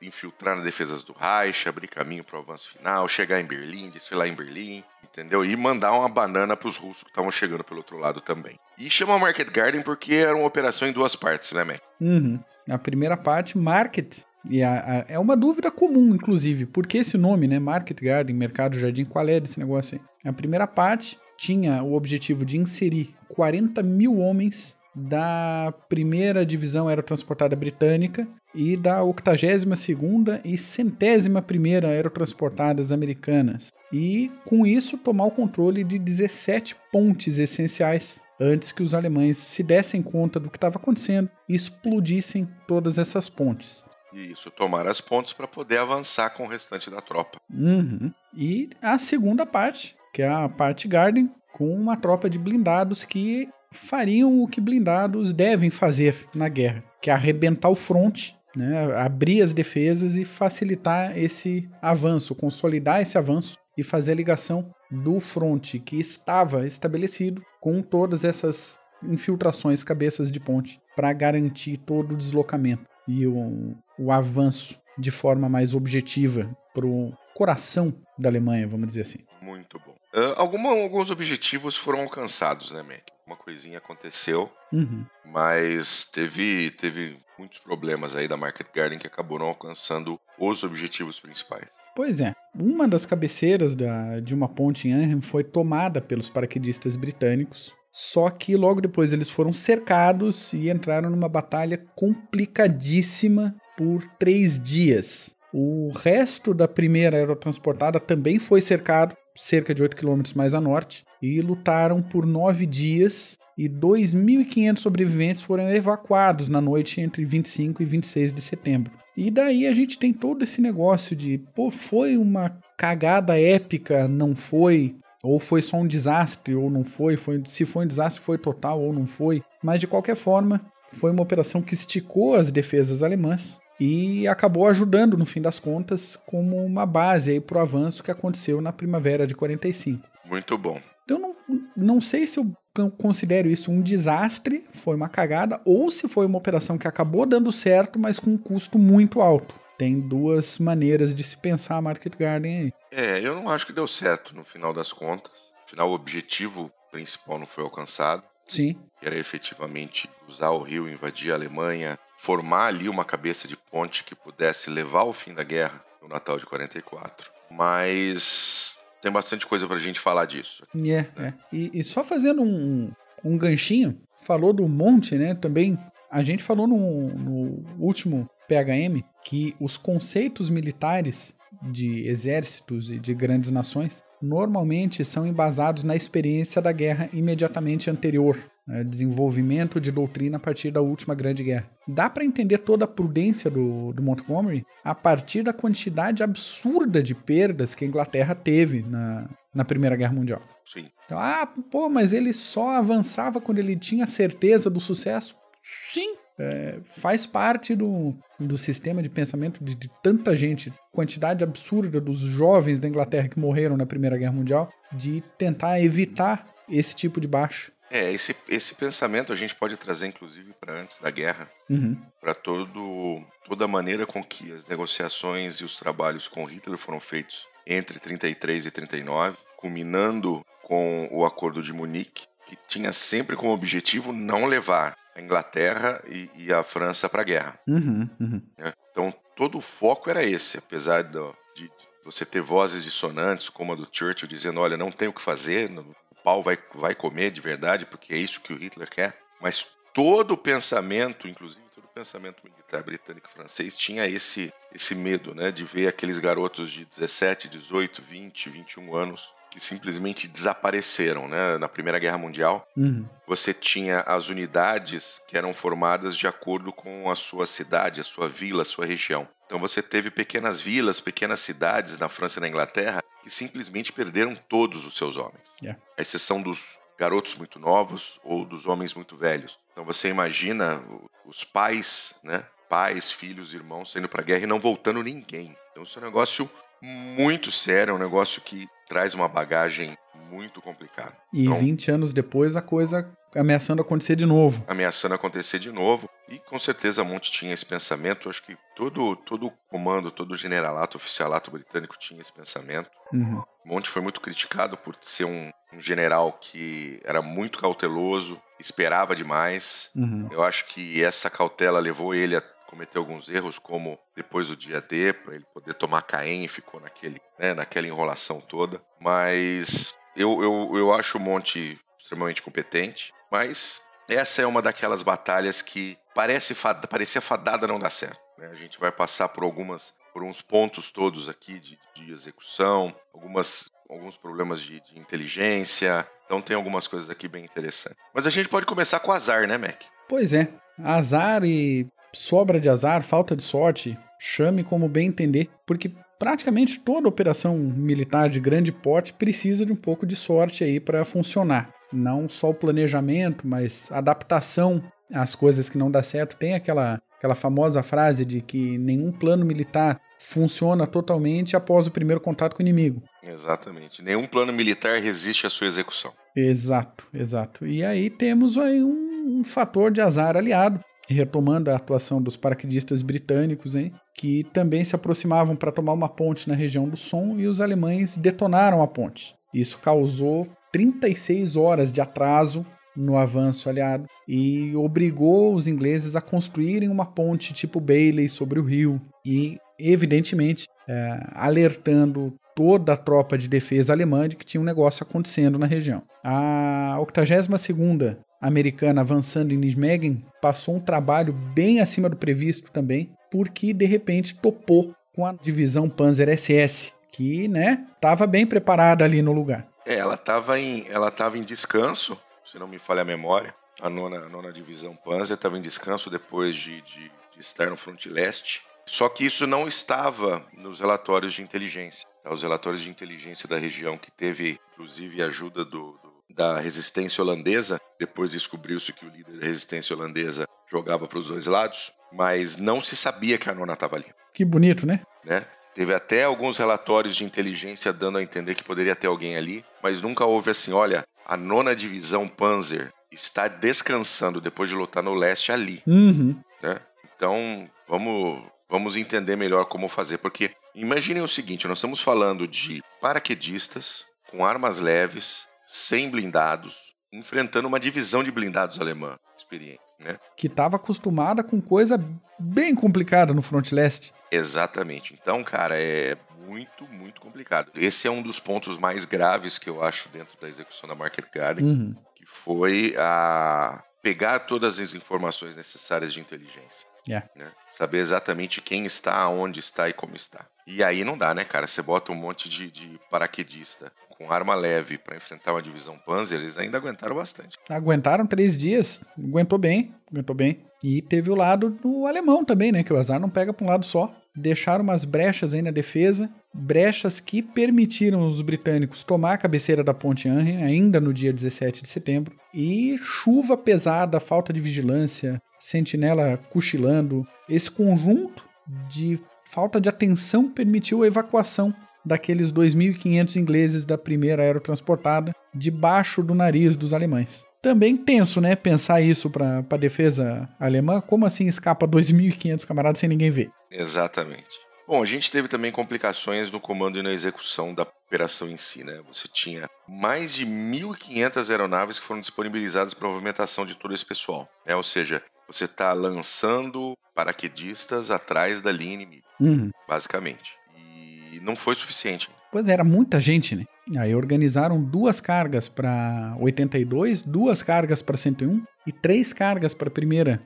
infiltrar 0.00 0.56
nas 0.56 0.64
defesas 0.64 1.02
do 1.02 1.12
Reich, 1.12 1.68
abrir 1.68 1.86
caminho 1.86 2.24
para 2.24 2.38
o 2.38 2.42
avanço 2.42 2.72
final, 2.72 3.06
chegar 3.08 3.40
em 3.40 3.44
Berlim, 3.44 3.88
desfilar 3.90 4.26
em 4.26 4.34
Berlim, 4.34 4.82
entendeu? 5.02 5.44
E 5.44 5.56
mandar 5.56 5.92
uma 5.92 6.08
banana 6.08 6.56
para 6.56 6.68
os 6.68 6.76
russos 6.76 7.04
que 7.04 7.10
estavam 7.10 7.30
chegando 7.30 7.62
pelo 7.62 7.78
outro 7.78 7.98
lado 7.98 8.20
também. 8.20 8.58
E 8.76 8.90
chama 8.90 9.18
Market 9.18 9.48
Garden 9.50 9.82
porque 9.82 10.14
era 10.14 10.36
uma 10.36 10.46
operação 10.46 10.88
em 10.88 10.92
duas 10.92 11.14
partes, 11.14 11.52
né, 11.52 11.64
Mac? 11.64 11.80
Uhum. 12.00 12.40
A 12.68 12.78
primeira 12.78 13.16
parte, 13.16 13.56
Market. 13.56 14.20
E 14.48 14.62
a, 14.62 14.74
a, 14.74 15.04
é 15.08 15.18
uma 15.18 15.36
dúvida 15.36 15.70
comum, 15.70 16.14
inclusive. 16.14 16.66
Por 16.66 16.86
que 16.86 16.98
esse 16.98 17.16
nome, 17.16 17.46
né? 17.46 17.58
Market 17.58 18.00
Garden, 18.00 18.34
Mercado 18.34 18.78
Jardim, 18.78 19.04
qual 19.04 19.28
é 19.28 19.38
desse 19.38 19.58
negócio 19.58 19.98
aí? 19.98 20.30
A 20.30 20.32
primeira 20.32 20.66
parte 20.66 21.18
tinha 21.36 21.82
o 21.82 21.94
objetivo 21.94 22.44
de 22.44 22.58
inserir 22.58 23.14
40 23.28 23.82
mil 23.82 24.18
homens 24.18 24.76
da 24.94 25.72
primeira 25.88 26.44
divisão 26.44 26.86
aerotransportada 26.86 27.56
britânica 27.56 28.28
e 28.54 28.76
da 28.76 29.00
82ª 29.00 30.40
e 30.44 30.58
centésima 30.58 31.40
primeira 31.40 31.88
aerotransportadas 31.88 32.92
americanas. 32.92 33.72
E 33.92 34.30
com 34.44 34.66
isso 34.66 34.98
tomar 34.98 35.24
o 35.24 35.30
controle 35.30 35.82
de 35.82 35.98
17 35.98 36.76
pontes 36.92 37.38
essenciais 37.38 38.20
antes 38.38 38.72
que 38.72 38.82
os 38.82 38.92
alemães 38.92 39.38
se 39.38 39.62
dessem 39.62 40.02
conta 40.02 40.38
do 40.38 40.50
que 40.50 40.56
estava 40.56 40.76
acontecendo 40.76 41.30
e 41.48 41.54
explodissem 41.54 42.48
todas 42.66 42.98
essas 42.98 43.28
pontes. 43.28 43.84
Isso, 44.12 44.50
tomar 44.50 44.86
as 44.86 45.00
pontes 45.00 45.32
para 45.32 45.48
poder 45.48 45.78
avançar 45.78 46.30
com 46.30 46.44
o 46.44 46.48
restante 46.48 46.90
da 46.90 47.00
tropa. 47.00 47.38
Uhum. 47.52 48.12
E 48.34 48.70
a 48.80 48.98
segunda 48.98 49.46
parte, 49.46 49.96
que 50.12 50.22
é 50.22 50.28
a 50.28 50.48
parte 50.48 50.86
Garden, 50.86 51.30
com 51.52 51.70
uma 51.74 51.96
tropa 51.96 52.28
de 52.28 52.38
blindados 52.38 53.04
que 53.04 53.48
fariam 53.70 54.42
o 54.42 54.48
que 54.48 54.60
blindados 54.60 55.32
devem 55.32 55.70
fazer 55.70 56.28
na 56.34 56.48
guerra, 56.48 56.84
que 57.00 57.10
é 57.10 57.12
arrebentar 57.12 57.70
o 57.70 57.74
fronte, 57.74 58.36
né, 58.54 58.94
abrir 58.96 59.40
as 59.40 59.52
defesas 59.52 60.16
e 60.16 60.24
facilitar 60.24 61.16
esse 61.16 61.68
avanço, 61.80 62.34
consolidar 62.34 63.00
esse 63.00 63.16
avanço 63.16 63.56
e 63.76 63.82
fazer 63.82 64.12
a 64.12 64.16
ligação 64.16 64.74
do 64.90 65.20
fronte 65.20 65.78
que 65.78 65.96
estava 65.96 66.66
estabelecido 66.66 67.42
com 67.60 67.80
todas 67.80 68.24
essas 68.24 68.78
infiltrações, 69.02 69.82
cabeças 69.82 70.30
de 70.30 70.38
ponte, 70.38 70.80
para 70.94 71.12
garantir 71.12 71.78
todo 71.78 72.12
o 72.12 72.16
deslocamento 72.16 72.84
e 73.08 73.26
o, 73.26 73.74
o 73.98 74.12
avanço 74.12 74.80
de 74.98 75.10
forma 75.10 75.48
mais 75.48 75.74
objetiva 75.74 76.56
para 76.74 76.86
o 76.86 77.12
coração 77.34 77.94
da 78.18 78.28
Alemanha, 78.28 78.68
vamos 78.68 78.88
dizer 78.88 79.02
assim. 79.02 79.18
Muito 79.40 79.78
bom. 79.78 79.92
Uh, 80.14 80.34
alguma, 80.36 80.70
alguns 80.70 81.10
objetivos 81.10 81.76
foram 81.76 82.00
alcançados, 82.00 82.70
né, 82.72 82.82
Mac? 82.82 83.00
Uma 83.26 83.36
coisinha 83.36 83.78
aconteceu, 83.78 84.50
uhum. 84.72 85.06
mas 85.24 86.04
teve, 86.04 86.70
teve 86.72 87.18
muitos 87.38 87.58
problemas 87.58 88.14
aí 88.14 88.28
da 88.28 88.36
Market 88.36 88.66
Garden 88.74 88.98
que 88.98 89.06
acabou 89.06 89.38
não 89.38 89.46
alcançando 89.46 90.20
os 90.38 90.62
objetivos 90.62 91.18
principais. 91.18 91.66
Pois 91.96 92.20
é, 92.20 92.34
uma 92.54 92.86
das 92.86 93.06
cabeceiras 93.06 93.74
da, 93.74 94.18
de 94.18 94.34
uma 94.34 94.48
ponte 94.48 94.88
em 94.88 94.92
Arnhem 94.92 95.20
foi 95.20 95.44
tomada 95.44 96.00
pelos 96.00 96.28
paraquedistas 96.28 96.94
britânicos, 96.94 97.74
só 97.90 98.28
que 98.30 98.56
logo 98.56 98.80
depois 98.80 99.12
eles 99.12 99.30
foram 99.30 99.52
cercados 99.52 100.52
e 100.52 100.70
entraram 100.70 101.10
numa 101.10 101.28
batalha 101.28 101.78
complicadíssima 101.94 103.54
por 103.76 104.04
três 104.18 104.58
dias. 104.58 105.34
O 105.52 105.90
resto 105.94 106.54
da 106.54 106.66
primeira 106.66 107.16
aerotransportada 107.16 108.00
também 108.00 108.38
foi 108.38 108.60
cercado, 108.60 109.14
cerca 109.36 109.74
de 109.74 109.82
8 109.82 109.96
quilômetros 109.96 110.34
mais 110.34 110.54
a 110.54 110.60
norte, 110.60 111.04
e 111.20 111.40
lutaram 111.40 112.00
por 112.00 112.24
nove 112.26 112.64
dias 112.66 113.38
e 113.56 113.68
2.500 113.68 114.78
sobreviventes 114.78 115.42
foram 115.42 115.70
evacuados 115.70 116.48
na 116.48 116.60
noite 116.60 117.00
entre 117.00 117.24
25 117.24 117.82
e 117.82 117.86
26 117.86 118.32
de 118.32 118.40
setembro. 118.40 118.92
E 119.16 119.30
daí 119.30 119.66
a 119.66 119.72
gente 119.74 119.98
tem 119.98 120.12
todo 120.12 120.42
esse 120.42 120.60
negócio 120.60 121.14
de, 121.14 121.38
pô, 121.54 121.70
foi 121.70 122.16
uma 122.16 122.58
cagada 122.78 123.38
épica, 123.38 124.08
não 124.08 124.34
foi, 124.34 124.96
ou 125.22 125.38
foi 125.38 125.60
só 125.60 125.76
um 125.76 125.86
desastre, 125.86 126.54
ou 126.54 126.70
não 126.70 126.82
foi, 126.82 127.16
foi 127.16 127.42
se 127.46 127.64
foi 127.64 127.84
um 127.84 127.88
desastre 127.88 128.22
foi 128.22 128.38
total 128.38 128.80
ou 128.80 128.92
não 128.92 129.06
foi, 129.06 129.42
mas 129.62 129.78
de 129.78 129.86
qualquer 129.86 130.16
forma, 130.16 130.60
foi 130.92 131.10
uma 131.10 131.22
operação 131.22 131.62
que 131.62 131.74
esticou 131.74 132.34
as 132.34 132.50
defesas 132.50 133.02
alemãs 133.02 133.60
e 133.80 134.28
acabou 134.28 134.68
ajudando, 134.68 135.16
no 135.16 135.26
fim 135.26 135.40
das 135.40 135.58
contas, 135.58 136.16
como 136.26 136.64
uma 136.64 136.86
base 136.86 137.40
para 137.40 137.58
o 137.58 137.60
avanço 137.60 138.02
que 138.02 138.10
aconteceu 138.10 138.60
na 138.60 138.72
primavera 138.72 139.26
de 139.26 139.34
45. 139.34 140.06
Muito 140.24 140.56
bom. 140.56 140.80
Então 141.04 141.18
não, 141.18 141.34
não 141.76 142.00
sei 142.00 142.26
se 142.26 142.38
eu 142.38 142.54
considero 142.96 143.48
isso 143.50 143.70
um 143.70 143.82
desastre, 143.82 144.64
foi 144.72 144.94
uma 144.94 145.08
cagada, 145.08 145.60
ou 145.64 145.90
se 145.90 146.08
foi 146.08 146.26
uma 146.26 146.38
operação 146.38 146.78
que 146.78 146.86
acabou 146.86 147.26
dando 147.26 147.50
certo, 147.50 147.98
mas 147.98 148.18
com 148.18 148.30
um 148.30 148.38
custo 148.38 148.78
muito 148.78 149.20
alto. 149.20 149.54
Tem 149.76 149.98
duas 149.98 150.58
maneiras 150.58 151.14
de 151.14 151.24
se 151.24 151.36
pensar 151.36 151.76
a 151.76 151.82
Market 151.82 152.16
Garden 152.16 152.58
aí. 152.58 152.72
É, 152.90 153.18
eu 153.18 153.34
não 153.34 153.50
acho 153.50 153.66
que 153.66 153.72
deu 153.72 153.88
certo 153.88 154.34
no 154.34 154.44
final 154.44 154.72
das 154.72 154.92
contas. 154.92 155.32
Afinal, 155.66 155.90
o 155.90 155.94
objetivo 155.94 156.70
principal 156.92 157.38
não 157.38 157.46
foi 157.46 157.64
alcançado, 157.64 158.22
Sim. 158.52 158.76
que 159.00 159.06
era 159.06 159.18
efetivamente 159.18 160.08
usar 160.28 160.50
o 160.50 160.62
rio, 160.62 160.88
invadir 160.88 161.32
a 161.32 161.34
Alemanha, 161.34 161.98
formar 162.16 162.66
ali 162.66 162.88
uma 162.88 163.04
cabeça 163.04 163.48
de 163.48 163.56
ponte 163.56 164.04
que 164.04 164.14
pudesse 164.14 164.70
levar 164.70 165.00
ao 165.00 165.12
fim 165.12 165.34
da 165.34 165.42
guerra 165.42 165.84
no 166.00 166.08
Natal 166.08 166.38
de 166.38 166.46
44. 166.46 167.30
Mas 167.50 168.78
tem 169.00 169.10
bastante 169.10 169.46
coisa 169.46 169.66
pra 169.66 169.78
gente 169.78 169.98
falar 169.98 170.26
disso. 170.26 170.64
É, 170.76 171.06
é. 171.20 171.34
E, 171.52 171.70
e 171.74 171.84
só 171.84 172.04
fazendo 172.04 172.42
um, 172.42 172.90
um 173.24 173.36
ganchinho, 173.36 174.00
falou 174.22 174.52
do 174.52 174.68
monte, 174.68 175.16
né? 175.16 175.34
Também 175.34 175.78
a 176.10 176.22
gente 176.22 176.42
falou 176.42 176.66
no, 176.66 177.08
no 177.08 177.64
último 177.78 178.28
PHM 178.48 179.02
que 179.24 179.56
os 179.58 179.76
conceitos 179.76 180.50
militares 180.50 181.34
de 181.70 182.06
exércitos 182.06 182.90
e 182.90 182.98
de 182.98 183.14
grandes 183.14 183.50
nações 183.50 184.02
normalmente 184.22 185.04
são 185.04 185.26
embasados 185.26 185.82
na 185.82 185.96
experiência 185.96 186.62
da 186.62 186.70
guerra 186.72 187.08
imediatamente 187.12 187.90
anterior, 187.90 188.38
né, 188.66 188.84
desenvolvimento 188.84 189.80
de 189.80 189.90
doutrina 189.90 190.36
a 190.36 190.40
partir 190.40 190.70
da 190.70 190.80
última 190.80 191.14
grande 191.14 191.42
guerra. 191.42 191.68
Dá 191.88 192.08
para 192.08 192.24
entender 192.24 192.58
toda 192.58 192.84
a 192.84 192.88
prudência 192.88 193.50
do, 193.50 193.92
do 193.92 194.02
Montgomery 194.02 194.64
a 194.84 194.94
partir 194.94 195.42
da 195.42 195.52
quantidade 195.52 196.22
absurda 196.22 197.02
de 197.02 197.14
perdas 197.14 197.74
que 197.74 197.84
a 197.84 197.88
Inglaterra 197.88 198.34
teve 198.34 198.82
na, 198.82 199.28
na 199.54 199.64
Primeira 199.64 199.96
Guerra 199.96 200.14
Mundial. 200.14 200.40
Sim. 200.64 200.86
Então, 201.04 201.18
ah, 201.18 201.46
pô, 201.70 201.88
mas 201.88 202.12
ele 202.12 202.32
só 202.32 202.70
avançava 202.70 203.40
quando 203.40 203.58
ele 203.58 203.76
tinha 203.76 204.06
certeza 204.06 204.70
do 204.70 204.80
sucesso? 204.80 205.36
Sim, 205.62 206.14
é, 206.38 206.78
faz 206.84 207.26
parte 207.26 207.74
do, 207.74 208.14
do 208.38 208.56
sistema 208.56 209.02
de 209.02 209.08
pensamento 209.08 209.62
de, 209.62 209.74
de, 209.74 209.90
tanta 210.02 210.34
gente, 210.34 210.72
quantidade 210.90 211.44
absurda 211.44 212.00
dos 212.00 212.18
jovens 212.18 212.78
da 212.78 212.88
Inglaterra 212.88 213.28
que 213.28 213.38
morreram 213.38 213.76
na 213.76 213.86
Primeira 213.86 214.16
Guerra 214.16 214.32
Mundial, 214.32 214.72
de 214.92 215.22
tentar 215.36 215.80
evitar 215.80 216.46
esse 216.68 216.94
tipo 216.94 217.20
de 217.20 217.28
baixa. 217.28 217.72
É, 217.90 218.10
esse, 218.10 218.34
esse 218.48 218.74
pensamento 218.76 219.32
a 219.32 219.36
gente 219.36 219.54
pode 219.54 219.76
trazer 219.76 220.06
inclusive 220.06 220.54
para 220.58 220.80
antes 220.80 220.98
da 220.98 221.10
guerra, 221.10 221.50
uhum. 221.68 221.96
para 222.18 222.34
toda 222.34 223.64
a 223.64 223.68
maneira 223.68 224.06
com 224.06 224.24
que 224.24 224.50
as 224.50 224.66
negociações 224.66 225.56
e 225.56 225.64
os 225.64 225.78
trabalhos 225.78 226.26
com 226.26 226.46
Hitler 226.46 226.78
foram 226.78 226.98
feitos 226.98 227.46
entre 227.66 227.98
33 227.98 228.66
e 228.66 228.70
39, 228.70 229.36
culminando 229.58 230.42
com 230.62 231.06
o 231.12 231.26
Acordo 231.26 231.62
de 231.62 231.72
Munique, 231.72 232.24
que 232.46 232.56
tinha 232.66 232.92
sempre 232.92 233.36
como 233.36 233.52
objetivo 233.52 234.10
não 234.10 234.46
levar 234.46 234.96
a 235.14 235.20
Inglaterra 235.20 236.02
e, 236.08 236.30
e 236.36 236.52
a 236.52 236.62
França 236.62 237.08
para 237.08 237.22
a 237.22 237.24
guerra. 237.24 237.58
Uhum, 237.66 238.08
uhum. 238.20 238.42
Né? 238.56 238.72
Então 238.90 239.12
todo 239.36 239.58
o 239.58 239.60
foco 239.60 240.10
era 240.10 240.24
esse, 240.24 240.58
apesar 240.58 241.04
do, 241.04 241.34
de, 241.54 241.64
de, 241.64 241.88
você 242.04 242.24
ter 242.24 242.40
vozes 242.40 242.84
dissonantes, 242.84 243.48
como 243.48 243.72
a 243.72 243.76
do 243.76 243.88
Churchill 243.90 244.28
dizendo, 244.28 244.60
olha, 244.60 244.76
não 244.76 244.90
tem 244.90 245.08
o 245.08 245.12
que 245.12 245.22
fazer, 245.22 245.70
o 245.70 245.94
pau 246.24 246.42
vai, 246.42 246.58
vai 246.74 246.94
comer 246.94 247.30
de 247.30 247.40
verdade, 247.40 247.86
porque 247.86 248.12
é 248.14 248.18
isso 248.18 248.40
que 248.40 248.52
o 248.52 248.56
Hitler 248.56 248.88
quer. 248.88 249.16
Mas 249.40 249.76
todo 249.94 250.32
o 250.32 250.38
pensamento, 250.38 251.28
inclusive 251.28 251.64
todo 251.74 251.84
o 251.84 251.88
pensamento 251.88 252.42
militar 252.44 252.82
britânico 252.82 253.28
e 253.28 253.32
francês, 253.32 253.76
tinha 253.76 254.06
esse, 254.08 254.52
esse 254.74 254.94
medo 254.94 255.34
né, 255.34 255.50
de 255.50 255.64
ver 255.64 255.88
aqueles 255.88 256.18
garotos 256.18 256.70
de 256.70 256.84
17, 256.84 257.48
18, 257.48 258.02
20, 258.02 258.50
21 258.50 258.94
anos 258.94 259.32
que 259.52 259.60
simplesmente 259.60 260.26
desapareceram, 260.26 261.28
né? 261.28 261.58
Na 261.58 261.68
Primeira 261.68 261.98
Guerra 261.98 262.16
Mundial, 262.16 262.66
uhum. 262.74 263.06
você 263.26 263.52
tinha 263.52 264.00
as 264.00 264.30
unidades 264.30 265.20
que 265.28 265.36
eram 265.36 265.52
formadas 265.52 266.16
de 266.16 266.26
acordo 266.26 266.72
com 266.72 267.10
a 267.10 267.14
sua 267.14 267.44
cidade, 267.44 268.00
a 268.00 268.04
sua 268.04 268.28
vila, 268.28 268.62
a 268.62 268.64
sua 268.64 268.86
região. 268.86 269.28
Então 269.44 269.58
você 269.58 269.82
teve 269.82 270.10
pequenas 270.10 270.58
vilas, 270.58 271.00
pequenas 271.00 271.40
cidades 271.40 271.98
na 271.98 272.08
França 272.08 272.38
e 272.38 272.40
na 272.40 272.48
Inglaterra 272.48 273.02
que 273.22 273.30
simplesmente 273.30 273.92
perderam 273.92 274.34
todos 274.34 274.86
os 274.86 274.96
seus 274.96 275.18
homens. 275.18 275.52
Yeah. 275.62 275.80
A 275.98 276.00
exceção 276.00 276.40
dos 276.40 276.78
garotos 276.98 277.34
muito 277.34 277.58
novos 277.58 278.18
ou 278.24 278.46
dos 278.46 278.66
homens 278.66 278.94
muito 278.94 279.16
velhos. 279.16 279.58
Então 279.72 279.84
você 279.84 280.08
imagina 280.08 280.82
os 281.26 281.44
pais, 281.44 282.14
né? 282.24 282.44
Pais, 282.70 283.12
filhos, 283.12 283.52
irmãos 283.52 283.92
saindo 283.92 284.08
para 284.08 284.22
a 284.22 284.24
guerra 284.24 284.44
e 284.44 284.46
não 284.46 284.58
voltando 284.58 285.02
ninguém. 285.02 285.54
Então 285.70 285.82
isso 285.82 285.98
é 285.98 286.02
um 286.02 286.06
negócio 286.06 286.50
muito 286.80 287.50
sério, 287.50 287.92
é 287.92 287.94
um 287.94 287.98
negócio 287.98 288.40
que 288.40 288.66
traz 288.92 289.14
uma 289.14 289.26
bagagem 289.26 289.96
muito 290.30 290.60
complicada. 290.60 291.16
E 291.32 291.46
Então, 291.46 291.56
20 291.56 291.90
anos 291.90 292.12
depois 292.12 292.56
a 292.56 292.60
coisa 292.60 293.10
ameaçando 293.34 293.80
acontecer 293.80 294.14
de 294.16 294.26
novo. 294.26 294.62
ameaçando 294.68 295.14
acontecer 295.14 295.58
de 295.58 295.72
novo. 295.72 296.10
E 296.28 296.38
com 296.38 296.58
certeza 296.58 297.02
Monte 297.02 297.32
tinha 297.32 297.54
esse 297.54 297.64
pensamento. 297.64 298.28
Acho 298.28 298.42
que 298.42 298.54
todo, 298.76 299.16
todo 299.16 299.46
o 299.46 299.52
comando, 299.70 300.10
todo 300.10 300.32
o 300.32 300.36
generalato, 300.36 300.98
oficialato 300.98 301.50
britânico 301.50 301.98
tinha 301.98 302.20
esse 302.20 302.32
pensamento. 302.32 302.90
Uhum. 303.14 303.42
Monte 303.64 303.88
foi 303.88 304.02
muito 304.02 304.20
criticado 304.20 304.76
por 304.76 304.94
ser 305.00 305.24
um, 305.24 305.50
um 305.72 305.80
general 305.80 306.38
que 306.38 307.00
era 307.04 307.22
muito 307.22 307.58
cauteloso, 307.58 308.38
esperava 308.60 309.16
demais. 309.16 309.90
Uhum. 309.96 310.28
Eu 310.30 310.42
acho 310.42 310.66
que 310.66 311.02
essa 311.02 311.30
cautela 311.30 311.80
levou 311.80 312.14
ele 312.14 312.36
a 312.36 312.42
cometer 312.72 312.96
alguns 312.96 313.28
erros, 313.28 313.58
como 313.58 313.98
depois 314.16 314.48
do 314.48 314.56
dia 314.56 314.80
D, 314.80 315.12
para 315.12 315.34
ele 315.34 315.44
poder 315.52 315.74
tomar 315.74 316.00
Caen 316.00 316.42
e 316.42 316.48
ficou 316.48 316.80
naquele, 316.80 317.20
né, 317.38 317.52
naquela 317.52 317.86
enrolação 317.86 318.40
toda. 318.40 318.80
Mas 318.98 319.98
eu, 320.16 320.42
eu, 320.42 320.72
eu 320.74 320.94
acho 320.94 321.18
o 321.18 321.20
Monte 321.20 321.78
extremamente 321.98 322.40
competente, 322.40 323.12
mas 323.30 323.90
essa 324.08 324.40
é 324.40 324.46
uma 324.46 324.62
daquelas 324.62 325.02
batalhas 325.02 325.60
que 325.60 325.98
parece 326.14 326.54
fada, 326.54 326.88
parecia 326.88 327.20
fadada 327.20 327.66
não 327.66 327.78
dar 327.78 327.90
certo. 327.90 328.18
né? 328.38 328.48
A 328.50 328.54
gente 328.54 328.80
vai 328.80 328.90
passar 328.90 329.28
por 329.28 329.44
algumas 329.44 330.00
por 330.14 330.22
uns 330.22 330.42
pontos 330.42 330.90
todos 330.90 331.28
aqui 331.28 331.58
de, 331.58 331.78
de 331.94 332.12
execução, 332.12 332.94
algumas 333.14 333.70
alguns 333.88 334.16
problemas 334.16 334.60
de, 334.60 334.80
de 334.80 334.98
inteligência. 334.98 336.06
Então 336.24 336.40
tem 336.40 336.56
algumas 336.56 336.86
coisas 336.86 337.10
aqui 337.10 337.28
bem 337.28 337.44
interessantes. 337.44 337.98
Mas 338.14 338.26
a 338.26 338.30
gente 338.30 338.48
pode 338.48 338.64
começar 338.64 339.00
com 339.00 339.12
azar, 339.12 339.46
né, 339.46 339.58
Mac? 339.58 339.82
Pois 340.08 340.32
é, 340.32 340.48
azar 340.82 341.44
e 341.44 341.86
sobra 342.14 342.60
de 342.60 342.68
azar, 342.68 343.02
falta 343.02 343.34
de 343.34 343.42
sorte, 343.42 343.98
chame 344.18 344.62
como 344.62 344.88
bem 344.88 345.08
entender, 345.08 345.48
porque 345.66 345.92
praticamente 346.18 346.80
toda 346.80 347.08
operação 347.08 347.58
militar 347.58 348.28
de 348.28 348.40
grande 348.40 348.70
porte 348.70 349.12
precisa 349.12 349.66
de 349.66 349.72
um 349.72 349.76
pouco 349.76 350.06
de 350.06 350.14
sorte 350.14 350.62
aí 350.62 350.78
para 350.78 351.04
funcionar. 351.04 351.72
Não 351.92 352.28
só 352.28 352.50
o 352.50 352.54
planejamento, 352.54 353.46
mas 353.46 353.90
adaptação 353.92 354.82
às 355.12 355.34
coisas 355.34 355.68
que 355.68 355.76
não 355.76 355.90
dá 355.90 356.02
certo. 356.02 356.36
Tem 356.36 356.54
aquela 356.54 357.00
aquela 357.22 357.34
famosa 357.36 357.84
frase 357.84 358.24
de 358.24 358.40
que 358.40 358.76
nenhum 358.78 359.12
plano 359.12 359.44
militar 359.44 360.00
funciona 360.18 360.88
totalmente 360.88 361.54
após 361.54 361.86
o 361.86 361.90
primeiro 361.92 362.20
contato 362.20 362.56
com 362.56 362.62
o 362.62 362.66
inimigo. 362.66 363.00
Exatamente. 363.22 364.02
Nenhum 364.02 364.26
plano 364.26 364.52
militar 364.52 365.00
resiste 365.00 365.46
à 365.46 365.50
sua 365.50 365.68
execução. 365.68 366.12
Exato, 366.34 367.06
exato. 367.14 367.64
E 367.64 367.84
aí 367.84 368.10
temos 368.10 368.58
aí 368.58 368.82
um, 368.82 369.38
um 369.38 369.44
fator 369.44 369.92
de 369.92 370.00
azar 370.00 370.36
aliado, 370.36 370.80
retomando 371.08 371.70
a 371.70 371.76
atuação 371.76 372.20
dos 372.20 372.36
paraquedistas 372.36 373.02
britânicos, 373.02 373.74
hein, 373.74 373.92
que 374.14 374.44
também 374.52 374.84
se 374.84 374.94
aproximavam 374.94 375.56
para 375.56 375.72
tomar 375.72 375.92
uma 375.92 376.08
ponte 376.08 376.48
na 376.48 376.54
região 376.54 376.88
do 376.88 376.96
Som 376.96 377.36
e 377.38 377.46
os 377.46 377.60
alemães 377.60 378.16
detonaram 378.16 378.82
a 378.82 378.86
ponte. 378.86 379.34
Isso 379.52 379.78
causou 379.78 380.48
36 380.72 381.56
horas 381.56 381.92
de 381.92 382.00
atraso 382.00 382.64
no 382.96 383.16
avanço 383.16 383.68
aliado 383.68 384.06
e 384.28 384.74
obrigou 384.76 385.54
os 385.54 385.66
ingleses 385.66 386.14
a 386.14 386.20
construírem 386.20 386.88
uma 386.88 387.06
ponte 387.06 387.52
tipo 387.52 387.80
Bailey 387.80 388.28
sobre 388.28 388.60
o 388.60 388.64
rio 388.64 389.00
e, 389.24 389.58
evidentemente, 389.78 390.66
é, 390.88 391.18
alertando 391.34 392.34
toda 392.54 392.92
a 392.92 392.96
tropa 392.96 393.38
de 393.38 393.48
defesa 393.48 393.92
alemã 393.92 394.28
de 394.28 394.36
que 394.36 394.44
tinha 394.44 394.60
um 394.60 394.64
negócio 394.64 395.02
acontecendo 395.02 395.58
na 395.58 395.66
região. 395.66 396.02
A 396.22 396.96
82ª 397.00 398.18
americana 398.42 399.00
avançando 399.00 399.52
em 399.52 399.56
Nijmegen 399.56 400.22
passou 400.42 400.74
um 400.74 400.80
trabalho 400.80 401.32
bem 401.32 401.80
acima 401.80 402.08
do 402.08 402.16
previsto 402.16 402.70
também, 402.72 403.10
porque 403.30 403.72
de 403.72 403.86
repente 403.86 404.34
topou 404.34 404.94
com 405.14 405.24
a 405.24 405.32
divisão 405.32 405.88
Panzer 405.88 406.28
SS, 406.36 406.92
que, 407.12 407.46
né, 407.46 407.86
estava 407.94 408.26
bem 408.26 408.44
preparada 408.44 409.04
ali 409.04 409.22
no 409.22 409.32
lugar. 409.32 409.66
É, 409.86 409.94
ela 409.94 410.14
estava 410.14 410.58
em, 410.58 410.84
ela 410.88 411.10
tava 411.10 411.38
em 411.38 411.42
descanso, 411.42 412.18
se 412.44 412.58
não 412.58 412.66
me 412.66 412.78
falha 412.78 413.02
a 413.02 413.04
memória. 413.04 413.54
A 413.80 413.88
nona, 413.88 414.18
a 414.18 414.28
nona 414.28 414.52
divisão 414.52 414.94
Panzer 414.94 415.34
estava 415.34 415.56
em 415.58 415.62
descanso 415.62 416.10
depois 416.10 416.56
de, 416.56 416.80
de, 416.82 417.10
de 417.34 417.40
estar 417.40 417.70
no 417.70 417.76
fronte 417.76 418.08
leste. 418.08 418.62
Só 418.84 419.08
que 419.08 419.24
isso 419.24 419.46
não 419.46 419.66
estava 419.66 420.44
nos 420.56 420.80
relatórios 420.80 421.34
de 421.34 421.42
inteligência. 421.42 422.06
Os 422.24 422.42
relatórios 422.42 422.82
de 422.82 422.90
inteligência 422.90 423.48
da 423.48 423.58
região, 423.58 423.96
que 423.96 424.10
teve 424.10 424.58
inclusive 424.72 425.22
ajuda 425.22 425.64
do, 425.64 425.98
do 426.02 426.11
da 426.34 426.58
resistência 426.58 427.22
holandesa, 427.22 427.80
depois 427.98 428.32
descobriu-se 428.32 428.92
que 428.92 429.06
o 429.06 429.08
líder 429.08 429.38
da 429.38 429.46
resistência 429.46 429.94
holandesa 429.94 430.46
jogava 430.70 431.06
para 431.06 431.18
os 431.18 431.26
dois 431.28 431.46
lados, 431.46 431.92
mas 432.12 432.56
não 432.56 432.80
se 432.80 432.96
sabia 432.96 433.38
que 433.38 433.48
a 433.48 433.54
nona 433.54 433.74
estava 433.74 433.96
ali. 433.96 434.06
Que 434.34 434.44
bonito, 434.44 434.86
né? 434.86 435.00
Né? 435.24 435.44
Teve 435.74 435.94
até 435.94 436.24
alguns 436.24 436.58
relatórios 436.58 437.16
de 437.16 437.24
inteligência 437.24 437.92
dando 437.92 438.18
a 438.18 438.22
entender 438.22 438.54
que 438.54 438.64
poderia 438.64 438.94
ter 438.94 439.06
alguém 439.06 439.36
ali, 439.36 439.64
mas 439.82 440.02
nunca 440.02 440.24
houve 440.24 440.50
assim, 440.50 440.72
olha, 440.72 441.04
a 441.24 441.36
nona 441.36 441.74
divisão 441.74 442.28
Panzer 442.28 442.92
está 443.10 443.48
descansando 443.48 444.40
depois 444.40 444.68
de 444.68 444.74
lutar 444.74 445.02
no 445.02 445.14
leste 445.14 445.52
ali. 445.52 445.82
Uhum. 445.86 446.36
Né? 446.62 446.80
Então, 447.14 447.70
vamos, 447.88 448.42
vamos 448.68 448.96
entender 448.96 449.36
melhor 449.36 449.66
como 449.66 449.88
fazer, 449.88 450.18
porque 450.18 450.50
imaginem 450.74 451.22
o 451.22 451.28
seguinte, 451.28 451.68
nós 451.68 451.78
estamos 451.78 452.00
falando 452.00 452.46
de 452.48 452.82
paraquedistas 453.00 454.04
com 454.30 454.44
armas 454.44 454.78
leves, 454.78 455.46
sem 455.72 456.10
blindados, 456.10 456.76
enfrentando 457.10 457.66
uma 457.66 457.80
divisão 457.80 458.22
de 458.22 458.30
blindados 458.30 458.78
alemã 458.78 459.18
experiente, 459.34 459.80
né? 460.00 460.18
Que 460.36 460.46
estava 460.46 460.76
acostumada 460.76 461.42
com 461.42 461.60
coisa 461.62 461.98
bem 462.38 462.74
complicada 462.74 463.32
no 463.32 463.40
front 463.40 463.72
leste. 463.72 464.12
Exatamente. 464.30 465.16
Então, 465.20 465.42
cara, 465.42 465.80
é 465.80 466.16
muito, 466.46 466.86
muito 466.88 467.20
complicado. 467.20 467.70
Esse 467.74 468.06
é 468.06 468.10
um 468.10 468.20
dos 468.22 468.38
pontos 468.38 468.76
mais 468.76 469.06
graves 469.06 469.58
que 469.58 469.70
eu 469.70 469.82
acho 469.82 470.08
dentro 470.10 470.38
da 470.40 470.48
execução 470.48 470.88
da 470.88 470.94
Market 470.94 471.24
Garden, 471.34 471.64
Uhum. 471.64 471.96
que 472.14 472.26
foi 472.26 472.94
a 472.98 473.82
pegar 474.02 474.40
todas 474.40 474.78
as 474.78 474.94
informações 474.94 475.56
necessárias 475.56 476.12
de 476.12 476.20
inteligência. 476.20 476.86
É. 477.08 477.22
né? 477.36 477.50
Saber 477.70 477.98
exatamente 477.98 478.60
quem 478.60 478.84
está, 478.84 479.28
onde 479.28 479.60
está 479.60 479.88
e 479.88 479.92
como 479.92 480.14
está. 480.14 480.46
E 480.66 480.82
aí 480.84 481.04
não 481.04 481.18
dá, 481.18 481.34
né, 481.34 481.44
cara? 481.44 481.66
Você 481.66 481.82
bota 481.82 482.12
um 482.12 482.14
monte 482.14 482.48
de, 482.48 482.70
de 482.70 483.00
paraquedista 483.10 483.90
com 484.22 484.32
arma 484.32 484.54
leve 484.54 484.98
para 484.98 485.16
enfrentar 485.16 485.52
uma 485.52 485.62
divisão 485.62 485.98
Panzer, 486.06 486.38
eles 486.38 486.58
ainda 486.58 486.78
aguentaram 486.78 487.16
bastante. 487.16 487.58
Aguentaram 487.68 488.26
três 488.26 488.56
dias, 488.56 489.00
aguentou 489.18 489.58
bem, 489.58 489.94
aguentou 490.10 490.34
bem. 490.34 490.64
E 490.82 491.02
teve 491.02 491.30
o 491.30 491.34
lado 491.34 491.70
do 491.70 492.06
alemão 492.06 492.44
também, 492.44 492.72
né? 492.72 492.82
Que 492.82 492.92
o 492.92 492.98
azar 492.98 493.20
não 493.20 493.30
pega 493.30 493.52
para 493.52 493.64
um 493.64 493.70
lado 493.70 493.84
só. 493.84 494.14
Deixaram 494.34 494.82
umas 494.82 495.04
brechas 495.04 495.52
aí 495.52 495.60
na 495.60 495.70
defesa, 495.70 496.30
brechas 496.54 497.20
que 497.20 497.42
permitiram 497.42 498.26
os 498.26 498.40
britânicos 498.40 499.04
tomar 499.04 499.34
a 499.34 499.38
cabeceira 499.38 499.84
da 499.84 499.92
Ponte 499.92 500.26
Henry 500.26 500.56
ainda 500.62 501.00
no 501.00 501.12
dia 501.12 501.32
17 501.32 501.82
de 501.82 501.88
setembro. 501.88 502.34
E 502.54 502.96
chuva 502.98 503.56
pesada, 503.56 504.18
falta 504.18 504.52
de 504.52 504.60
vigilância, 504.60 505.40
sentinela 505.62 506.36
cochilando. 506.50 507.26
Esse 507.48 507.70
conjunto 507.70 508.44
de 508.88 509.18
falta 509.44 509.80
de 509.80 509.88
atenção 509.88 510.50
permitiu 510.50 511.02
a 511.02 511.06
evacuação 511.06 511.72
daqueles 512.04 512.52
2.500 512.52 513.36
ingleses 513.36 513.86
da 513.86 513.96
primeira 513.96 514.42
aerotransportada 514.42 515.32
debaixo 515.54 516.22
do 516.22 516.34
nariz 516.34 516.76
dos 516.76 516.92
alemães. 516.92 517.44
Também 517.60 517.96
tenso, 517.96 518.40
né? 518.40 518.56
Pensar 518.56 519.00
isso 519.00 519.30
para 519.30 519.64
a 519.70 519.76
defesa 519.76 520.48
alemã. 520.58 521.00
Como 521.00 521.24
assim 521.24 521.46
escapa 521.46 521.86
2.500 521.86 522.66
camaradas 522.66 522.98
sem 522.98 523.08
ninguém 523.08 523.30
ver? 523.30 523.50
Exatamente. 523.70 524.71
Bom, 524.92 525.02
a 525.02 525.06
gente 525.06 525.30
teve 525.30 525.48
também 525.48 525.72
complicações 525.72 526.50
no 526.50 526.60
comando 526.60 526.98
e 526.98 527.02
na 527.02 527.12
execução 527.12 527.72
da 527.74 527.84
operação 527.84 528.46
em 528.50 528.58
si, 528.58 528.84
né? 528.84 529.00
Você 529.06 529.26
tinha 529.26 529.66
mais 529.88 530.34
de 530.34 530.44
1.500 530.44 531.50
aeronaves 531.50 531.98
que 531.98 532.04
foram 532.04 532.20
disponibilizadas 532.20 532.92
para 532.92 533.08
a 533.08 533.10
movimentação 533.10 533.64
de 533.64 533.74
todo 533.74 533.94
esse 533.94 534.04
pessoal, 534.04 534.46
né? 534.66 534.76
Ou 534.76 534.82
seja, 534.82 535.22
você 535.48 535.64
está 535.64 535.94
lançando 535.94 536.94
paraquedistas 537.14 538.10
atrás 538.10 538.60
da 538.60 538.70
linha 538.70 538.92
inimiga, 538.92 539.24
Uhum. 539.40 539.70
basicamente. 539.88 540.58
E 540.76 541.40
não 541.40 541.56
foi 541.56 541.74
suficiente. 541.74 542.28
Pois 542.52 542.68
é, 542.68 542.72
era 542.72 542.84
muita 542.84 543.18
gente, 543.18 543.56
né? 543.56 543.64
Aí 543.96 544.14
organizaram 544.14 544.80
duas 544.80 545.20
cargas 545.20 545.68
para 545.68 546.36
82, 546.38 547.22
duas 547.22 547.62
cargas 547.62 548.02
para 548.02 548.16
101 548.16 548.62
e 548.86 548.92
três 548.92 549.32
cargas 549.32 549.72
para 549.72 549.88
a 549.88 549.92
primeira 549.92 550.40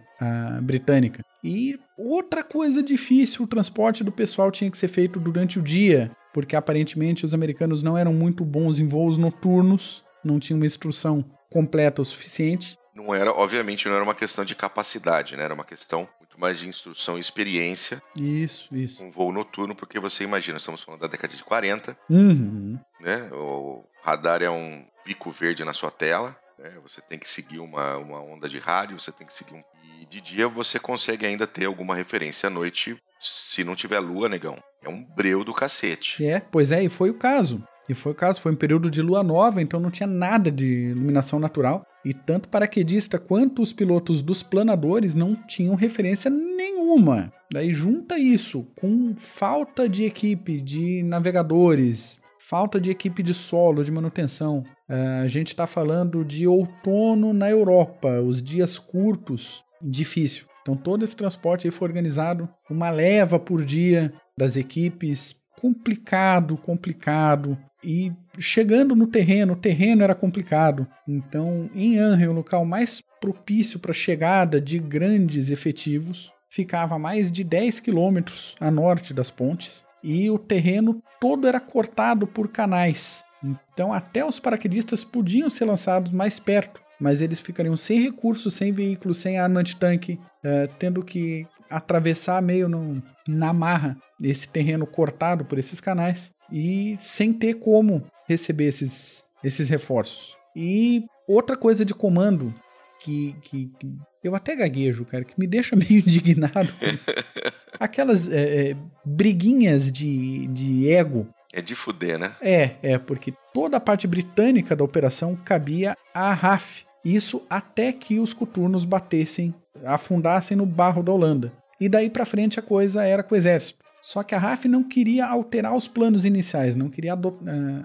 britânica. 0.62 1.22
E 1.44 1.78
outra 1.98 2.42
coisa 2.42 2.82
difícil, 2.82 3.44
o 3.44 3.46
transporte 3.48 4.02
do 4.02 4.12
pessoal 4.12 4.50
tinha 4.50 4.70
que 4.70 4.78
ser 4.78 4.88
feito 4.88 5.20
durante 5.20 5.58
o 5.58 5.62
dia, 5.62 6.10
porque 6.32 6.56
aparentemente 6.56 7.26
os 7.26 7.34
americanos 7.34 7.82
não 7.82 7.98
eram 7.98 8.14
muito 8.14 8.44
bons 8.44 8.78
em 8.78 8.86
voos 8.86 9.18
noturnos, 9.18 10.02
não 10.24 10.38
tinham 10.38 10.58
uma 10.58 10.66
instrução 10.66 11.24
completa 11.50 12.00
o 12.00 12.04
suficiente. 12.04 12.76
Não 12.96 13.14
era, 13.14 13.30
obviamente, 13.30 13.86
não 13.86 13.94
era 13.94 14.02
uma 14.02 14.14
questão 14.14 14.42
de 14.42 14.54
capacidade, 14.54 15.36
né? 15.36 15.42
Era 15.42 15.52
uma 15.52 15.64
questão 15.66 16.08
muito 16.18 16.40
mais 16.40 16.58
de 16.58 16.66
instrução 16.66 17.18
e 17.18 17.20
experiência 17.20 18.02
Isso, 18.16 18.74
isso. 18.74 18.96
com 18.98 19.10
voo 19.10 19.30
noturno, 19.30 19.74
porque 19.76 20.00
você 20.00 20.24
imagina, 20.24 20.56
estamos 20.56 20.82
falando 20.82 21.02
da 21.02 21.06
década 21.06 21.34
de 21.36 21.44
40, 21.44 21.94
Uhum. 22.08 22.78
né? 22.98 23.28
O 23.32 23.84
radar 24.02 24.42
é 24.42 24.48
um 24.48 24.82
pico 25.04 25.30
verde 25.30 25.62
na 25.62 25.74
sua 25.74 25.90
tela, 25.90 26.34
né? 26.58 26.72
Você 26.82 27.02
tem 27.02 27.18
que 27.18 27.28
seguir 27.28 27.58
uma, 27.58 27.98
uma 27.98 28.20
onda 28.22 28.48
de 28.48 28.58
rádio, 28.58 28.98
você 28.98 29.12
tem 29.12 29.26
que 29.26 29.34
seguir 29.34 29.54
um... 29.54 29.62
E 30.00 30.06
de 30.06 30.20
dia 30.22 30.48
você 30.48 30.78
consegue 30.78 31.26
ainda 31.26 31.46
ter 31.46 31.66
alguma 31.66 31.94
referência 31.94 32.46
à 32.46 32.50
noite, 32.50 32.96
se 33.20 33.62
não 33.62 33.74
tiver 33.74 33.98
lua, 34.00 34.26
negão. 34.28 34.56
É 34.82 34.88
um 34.88 35.02
breu 35.02 35.44
do 35.44 35.52
cacete. 35.52 36.24
É, 36.26 36.40
pois 36.40 36.72
é, 36.72 36.82
e 36.82 36.88
foi 36.88 37.10
o 37.10 37.14
caso. 37.14 37.62
E 37.88 37.94
foi 37.94 38.12
o 38.12 38.14
caso, 38.14 38.40
foi 38.40 38.52
um 38.52 38.56
período 38.56 38.90
de 38.90 39.00
lua 39.00 39.22
nova, 39.22 39.62
então 39.62 39.78
não 39.78 39.90
tinha 39.90 40.06
nada 40.06 40.50
de 40.50 40.66
iluminação 40.90 41.38
natural. 41.38 41.86
E 42.06 42.14
tanto 42.14 42.48
paraquedista 42.48 43.18
quanto 43.18 43.60
os 43.60 43.72
pilotos 43.72 44.22
dos 44.22 44.40
planadores 44.40 45.12
não 45.12 45.34
tinham 45.34 45.74
referência 45.74 46.30
nenhuma. 46.30 47.32
Daí 47.52 47.72
junta 47.72 48.16
isso 48.16 48.64
com 48.76 49.16
falta 49.16 49.88
de 49.88 50.04
equipe 50.04 50.60
de 50.60 51.02
navegadores, 51.02 52.20
falta 52.38 52.80
de 52.80 52.90
equipe 52.90 53.24
de 53.24 53.34
solo, 53.34 53.82
de 53.82 53.90
manutenção. 53.90 54.62
Ah, 54.88 55.22
a 55.22 55.28
gente 55.28 55.48
está 55.48 55.66
falando 55.66 56.24
de 56.24 56.46
outono 56.46 57.32
na 57.32 57.50
Europa, 57.50 58.20
os 58.20 58.40
dias 58.40 58.78
curtos, 58.78 59.64
difícil. 59.82 60.46
Então 60.62 60.76
todo 60.76 61.02
esse 61.02 61.16
transporte 61.16 61.66
aí 61.66 61.72
foi 61.72 61.88
organizado, 61.88 62.48
uma 62.70 62.88
leva 62.88 63.36
por 63.36 63.64
dia 63.64 64.12
das 64.38 64.54
equipes, 64.56 65.34
complicado, 65.60 66.56
complicado. 66.56 67.58
E 67.86 68.12
chegando 68.36 68.96
no 68.96 69.06
terreno, 69.06 69.52
o 69.52 69.56
terreno 69.56 70.02
era 70.02 70.12
complicado. 70.12 70.88
Então, 71.06 71.70
em 71.72 71.96
Anre, 71.96 72.26
o 72.26 72.32
local 72.32 72.64
mais 72.64 73.00
propício 73.20 73.78
para 73.78 73.92
a 73.92 73.94
chegada 73.94 74.60
de 74.60 74.76
grandes 74.76 75.50
efetivos, 75.50 76.32
ficava 76.50 76.96
a 76.96 76.98
mais 76.98 77.30
de 77.30 77.44
10 77.44 77.78
quilômetros 77.78 78.56
a 78.58 78.72
norte 78.72 79.14
das 79.14 79.30
pontes. 79.30 79.86
E 80.02 80.28
o 80.28 80.36
terreno 80.36 81.00
todo 81.20 81.46
era 81.46 81.60
cortado 81.60 82.26
por 82.26 82.48
canais. 82.48 83.24
Então, 83.40 83.92
até 83.92 84.24
os 84.24 84.40
paraquedistas 84.40 85.04
podiam 85.04 85.48
ser 85.48 85.66
lançados 85.66 86.10
mais 86.10 86.40
perto, 86.40 86.80
mas 87.00 87.22
eles 87.22 87.38
ficariam 87.38 87.76
sem 87.76 88.00
recursos, 88.00 88.54
sem 88.54 88.72
veículos, 88.72 89.18
sem 89.18 89.38
arma 89.38 89.60
antitanque, 89.60 90.18
eh, 90.42 90.68
tendo 90.76 91.04
que 91.04 91.46
atravessar 91.70 92.40
meio 92.42 92.68
no, 92.68 93.02
na 93.28 93.52
marra 93.52 93.96
esse 94.22 94.48
terreno 94.48 94.86
cortado 94.86 95.44
por 95.44 95.58
esses 95.58 95.80
canais 95.80 96.32
e 96.50 96.96
sem 96.98 97.32
ter 97.32 97.54
como 97.54 98.04
receber 98.28 98.66
esses, 98.66 99.24
esses 99.42 99.68
reforços. 99.68 100.36
E 100.54 101.04
outra 101.28 101.56
coisa 101.56 101.84
de 101.84 101.94
comando 101.94 102.54
que, 103.00 103.36
que, 103.42 103.70
que 103.78 103.94
eu 104.22 104.34
até 104.34 104.56
gaguejo, 104.56 105.04
cara, 105.04 105.24
que 105.24 105.38
me 105.38 105.46
deixa 105.46 105.76
meio 105.76 106.00
indignado 106.00 106.72
com 106.78 106.86
isso. 106.86 107.06
Aquelas 107.78 108.28
é, 108.28 108.70
é, 108.70 108.76
briguinhas 109.04 109.92
de, 109.92 110.46
de 110.48 110.88
ego. 110.88 111.28
É 111.52 111.60
de 111.60 111.74
fuder, 111.74 112.18
né? 112.18 112.32
É, 112.40 112.76
é, 112.82 112.98
porque 112.98 113.32
toda 113.52 113.76
a 113.76 113.80
parte 113.80 114.06
britânica 114.06 114.74
da 114.74 114.84
operação 114.84 115.36
cabia 115.36 115.96
à 116.14 116.32
RAF. 116.32 116.85
Isso 117.06 117.40
até 117.48 117.92
que 117.92 118.18
os 118.18 118.34
coturnos 118.34 118.84
batessem, 118.84 119.54
afundassem 119.84 120.56
no 120.56 120.66
barro 120.66 121.04
da 121.04 121.12
Holanda. 121.12 121.52
E 121.80 121.88
daí 121.88 122.10
para 122.10 122.26
frente 122.26 122.58
a 122.58 122.62
coisa 122.62 123.04
era 123.04 123.22
com 123.22 123.36
o 123.36 123.38
exército. 123.38 123.78
Só 124.02 124.24
que 124.24 124.34
a 124.34 124.38
RAF 124.38 124.66
não 124.66 124.82
queria 124.82 125.24
alterar 125.24 125.76
os 125.76 125.86
planos 125.86 126.24
iniciais, 126.24 126.74
não 126.74 126.88
queria 126.88 127.14
uh, 127.14 127.38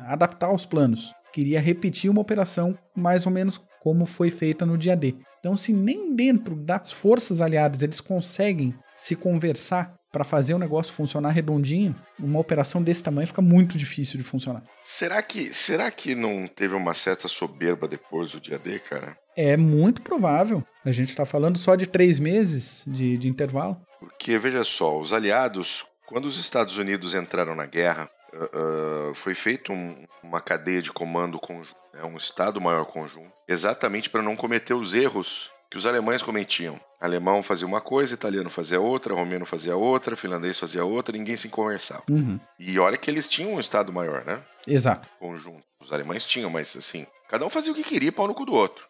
adaptar 0.07 0.51
os 0.51 0.65
planos. 0.65 1.13
Queria 1.31 1.61
repetir 1.61 2.09
uma 2.09 2.21
operação 2.21 2.75
mais 2.95 3.27
ou 3.27 3.31
menos 3.31 3.63
como 3.79 4.07
foi 4.07 4.31
feita 4.31 4.65
no 4.65 4.75
dia 4.75 4.95
D. 4.95 5.13
Então, 5.39 5.55
se 5.55 5.71
nem 5.71 6.15
dentro 6.15 6.55
das 6.55 6.91
forças 6.91 7.41
aliadas 7.41 7.83
eles 7.83 8.01
conseguem 8.01 8.73
se 8.95 9.15
conversar 9.15 9.93
para 10.11 10.23
fazer 10.23 10.53
o 10.53 10.59
negócio 10.59 10.93
funcionar 10.93 11.29
redondinho, 11.29 11.95
uma 12.19 12.39
operação 12.39 12.83
desse 12.83 13.01
tamanho 13.01 13.27
fica 13.27 13.41
muito 13.41 13.77
difícil 13.77 14.17
de 14.17 14.23
funcionar. 14.23 14.63
Será 14.83 15.21
que, 15.23 15.53
será 15.53 15.89
que 15.89 16.13
não 16.13 16.47
teve 16.47 16.75
uma 16.75 16.93
certa 16.93 17.27
soberba 17.27 17.87
depois 17.87 18.31
do 18.31 18.41
dia 18.41 18.59
D, 18.59 18.79
cara? 18.79 19.17
É 19.35 19.55
muito 19.55 20.01
provável. 20.01 20.63
A 20.83 20.91
gente 20.91 21.09
está 21.09 21.25
falando 21.25 21.57
só 21.57 21.75
de 21.75 21.87
três 21.87 22.19
meses 22.19 22.83
de, 22.85 23.17
de 23.17 23.29
intervalo. 23.29 23.79
Porque, 23.99 24.37
veja 24.37 24.63
só, 24.63 24.99
os 24.99 25.13
aliados, 25.13 25.85
quando 26.05 26.25
os 26.25 26.37
Estados 26.37 26.77
Unidos 26.77 27.15
entraram 27.15 27.55
na 27.55 27.65
guerra, 27.65 28.09
uh, 28.33 29.13
foi 29.15 29.33
feita 29.33 29.71
um, 29.71 29.95
uma 30.23 30.41
cadeia 30.41 30.81
de 30.81 30.91
comando 30.91 31.39
conjunto, 31.39 31.75
né, 31.93 32.03
um 32.03 32.17
Estado-Maior 32.17 32.85
conjunto, 32.85 33.31
exatamente 33.47 34.09
para 34.09 34.21
não 34.21 34.35
cometer 34.35 34.73
os 34.73 34.93
erros 34.93 35.51
que 35.71 35.77
os 35.77 35.85
alemães 35.85 36.21
cometiam. 36.21 36.77
Alemão 36.99 37.41
fazia 37.41 37.65
uma 37.65 37.79
coisa, 37.79 38.13
italiano 38.13 38.49
fazia 38.49 38.81
outra, 38.81 39.15
romeno 39.15 39.45
fazia 39.45 39.73
outra, 39.73 40.17
finlandês 40.17 40.59
fazia 40.59 40.83
outra, 40.83 41.17
ninguém 41.17 41.37
se 41.37 41.47
conversava. 41.47 42.03
Uhum. 42.09 42.37
E 42.59 42.77
olha 42.77 42.97
que 42.97 43.09
eles 43.09 43.29
tinham 43.29 43.53
um 43.53 43.59
Estado 43.59 43.93
maior, 43.93 44.25
né? 44.25 44.43
Exato. 44.67 45.07
Conjunto. 45.17 45.63
Os 45.79 45.93
alemães 45.93 46.25
tinham, 46.25 46.49
mas 46.49 46.75
assim, 46.75 47.07
cada 47.29 47.45
um 47.45 47.49
fazia 47.49 47.71
o 47.71 47.75
que 47.75 47.83
queria, 47.83 48.11
pau 48.11 48.27
no 48.27 48.33
cu 48.33 48.45
do 48.45 48.53
outro. 48.53 48.85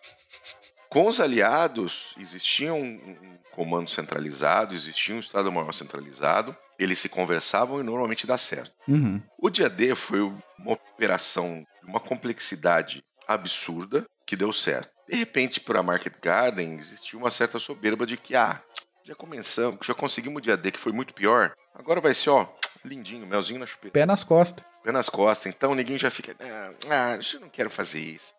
Com 0.89 1.07
os 1.07 1.21
aliados, 1.21 2.15
existia 2.19 2.73
um, 2.73 2.79
um 2.81 3.37
comando 3.51 3.89
centralizado, 3.89 4.73
existia 4.73 5.15
um 5.15 5.19
Estado-Maior 5.19 5.71
centralizado, 5.73 6.57
eles 6.79 6.97
se 6.97 7.09
conversavam 7.09 7.79
e 7.79 7.83
normalmente 7.83 8.25
dá 8.25 8.39
certo. 8.39 8.73
Uhum. 8.87 9.21
O 9.37 9.51
dia 9.51 9.69
D 9.69 9.93
foi 9.93 10.21
uma 10.21 10.73
operação 10.73 11.63
de 11.83 11.87
uma 11.87 11.99
complexidade 11.99 13.03
absurda 13.27 14.03
que 14.25 14.35
deu 14.35 14.51
certo. 14.51 14.89
De 15.11 15.17
repente, 15.17 15.59
para 15.59 15.81
a 15.81 15.83
Market 15.83 16.13
Garden, 16.21 16.75
existiu 16.75 17.19
uma 17.19 17.29
certa 17.29 17.59
soberba 17.59 18.05
de 18.05 18.15
que, 18.15 18.33
ah, 18.33 18.61
já 19.05 19.13
começamos, 19.13 19.85
já 19.85 19.93
conseguimos 19.93 20.37
o 20.37 20.41
dia 20.41 20.55
D, 20.55 20.71
que 20.71 20.79
foi 20.79 20.93
muito 20.93 21.13
pior. 21.13 21.51
Agora 21.75 21.99
vai 21.99 22.13
ser, 22.13 22.29
ó, 22.29 22.47
lindinho, 22.85 23.27
melzinho 23.27 23.59
na 23.59 23.65
chupeta. 23.65 23.91
Pé 23.91 24.05
nas 24.05 24.23
costas. 24.23 24.63
Pé 24.81 24.93
nas 24.93 25.09
costas. 25.09 25.53
Então 25.53 25.75
ninguém 25.75 25.97
já 25.97 26.09
fica, 26.09 26.33
ah, 26.39 26.71
ah 26.89 27.19
eu 27.33 27.41
não 27.41 27.49
quero 27.49 27.69
fazer 27.69 27.99
isso. 27.99 28.33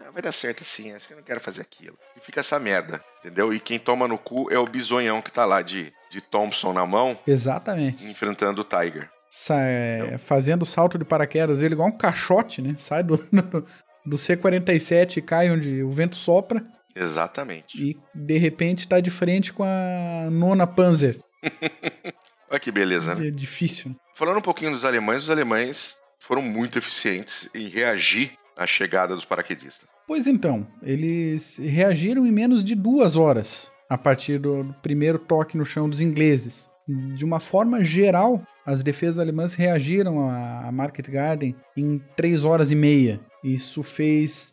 ah, 0.00 0.10
vai 0.10 0.20
dar 0.20 0.32
certo 0.32 0.62
assim, 0.62 0.92
acho 0.92 1.06
que 1.06 1.12
eu 1.12 1.16
não 1.16 1.22
quero 1.22 1.40
fazer 1.40 1.62
aquilo. 1.62 1.96
E 2.16 2.20
fica 2.20 2.40
essa 2.40 2.58
merda, 2.58 3.00
entendeu? 3.20 3.54
E 3.54 3.60
quem 3.60 3.78
toma 3.78 4.08
no 4.08 4.18
cu 4.18 4.50
é 4.50 4.58
o 4.58 4.66
bisonhão 4.66 5.22
que 5.22 5.32
tá 5.32 5.44
lá 5.44 5.62
de, 5.62 5.92
de 6.10 6.20
Thompson 6.20 6.72
na 6.72 6.84
mão, 6.84 7.16
Exatamente. 7.24 8.04
enfrentando 8.04 8.62
o 8.62 8.64
Tiger. 8.64 9.08
Sai, 9.30 10.18
fazendo 10.18 10.66
salto 10.66 10.98
de 10.98 11.04
paraquedas, 11.04 11.62
ele 11.62 11.74
igual 11.74 11.88
um 11.88 11.96
caixote, 11.96 12.62
né? 12.62 12.74
Sai 12.78 13.04
do, 13.04 13.16
do, 14.06 14.10
do 14.10 14.18
C-47 14.18 15.18
e 15.18 15.22
cai 15.22 15.50
onde 15.50 15.82
o 15.82 15.90
vento 15.90 16.16
sopra 16.16 16.64
Exatamente. 16.94 17.82
e 17.82 17.96
de 18.14 18.38
repente 18.38 18.88
tá 18.88 19.00
de 19.00 19.10
frente 19.10 19.52
com 19.52 19.64
a 19.64 20.30
nona 20.30 20.66
Panzer. 20.66 21.18
Olha 22.50 22.60
que 22.60 22.70
beleza, 22.70 23.14
né? 23.14 23.28
É 23.28 23.30
difícil. 23.30 23.90
né? 23.90 23.96
Falando 24.14 24.38
um 24.38 24.42
pouquinho 24.42 24.70
dos 24.70 24.84
alemães, 24.84 25.24
os 25.24 25.30
alemães 25.30 26.00
foram 26.18 26.42
muito 26.42 26.78
eficientes 26.78 27.50
em 27.54 27.68
reagir 27.68 28.32
à 28.56 28.66
chegada 28.66 29.14
dos 29.14 29.24
paraquedistas. 29.24 29.88
Pois 30.06 30.26
então, 30.26 30.66
eles 30.82 31.58
reagiram 31.58 32.24
em 32.26 32.32
menos 32.32 32.62
de 32.62 32.74
duas 32.74 33.16
horas 33.16 33.70
a 33.90 33.98
partir 33.98 34.38
do 34.38 34.74
primeiro 34.82 35.18
toque 35.18 35.56
no 35.56 35.64
chão 35.64 35.88
dos 35.88 36.00
ingleses. 36.00 36.70
De 37.16 37.24
uma 37.24 37.40
forma 37.40 37.84
geral, 37.84 38.42
as 38.66 38.82
defesas 38.82 39.20
alemãs 39.20 39.54
reagiram 39.54 40.28
à 40.28 40.70
Market 40.72 41.08
Garden 41.08 41.54
em 41.76 42.02
três 42.16 42.44
horas 42.44 42.72
e 42.72 42.74
meia. 42.74 43.20
Isso 43.44 43.82
fez 43.84 44.52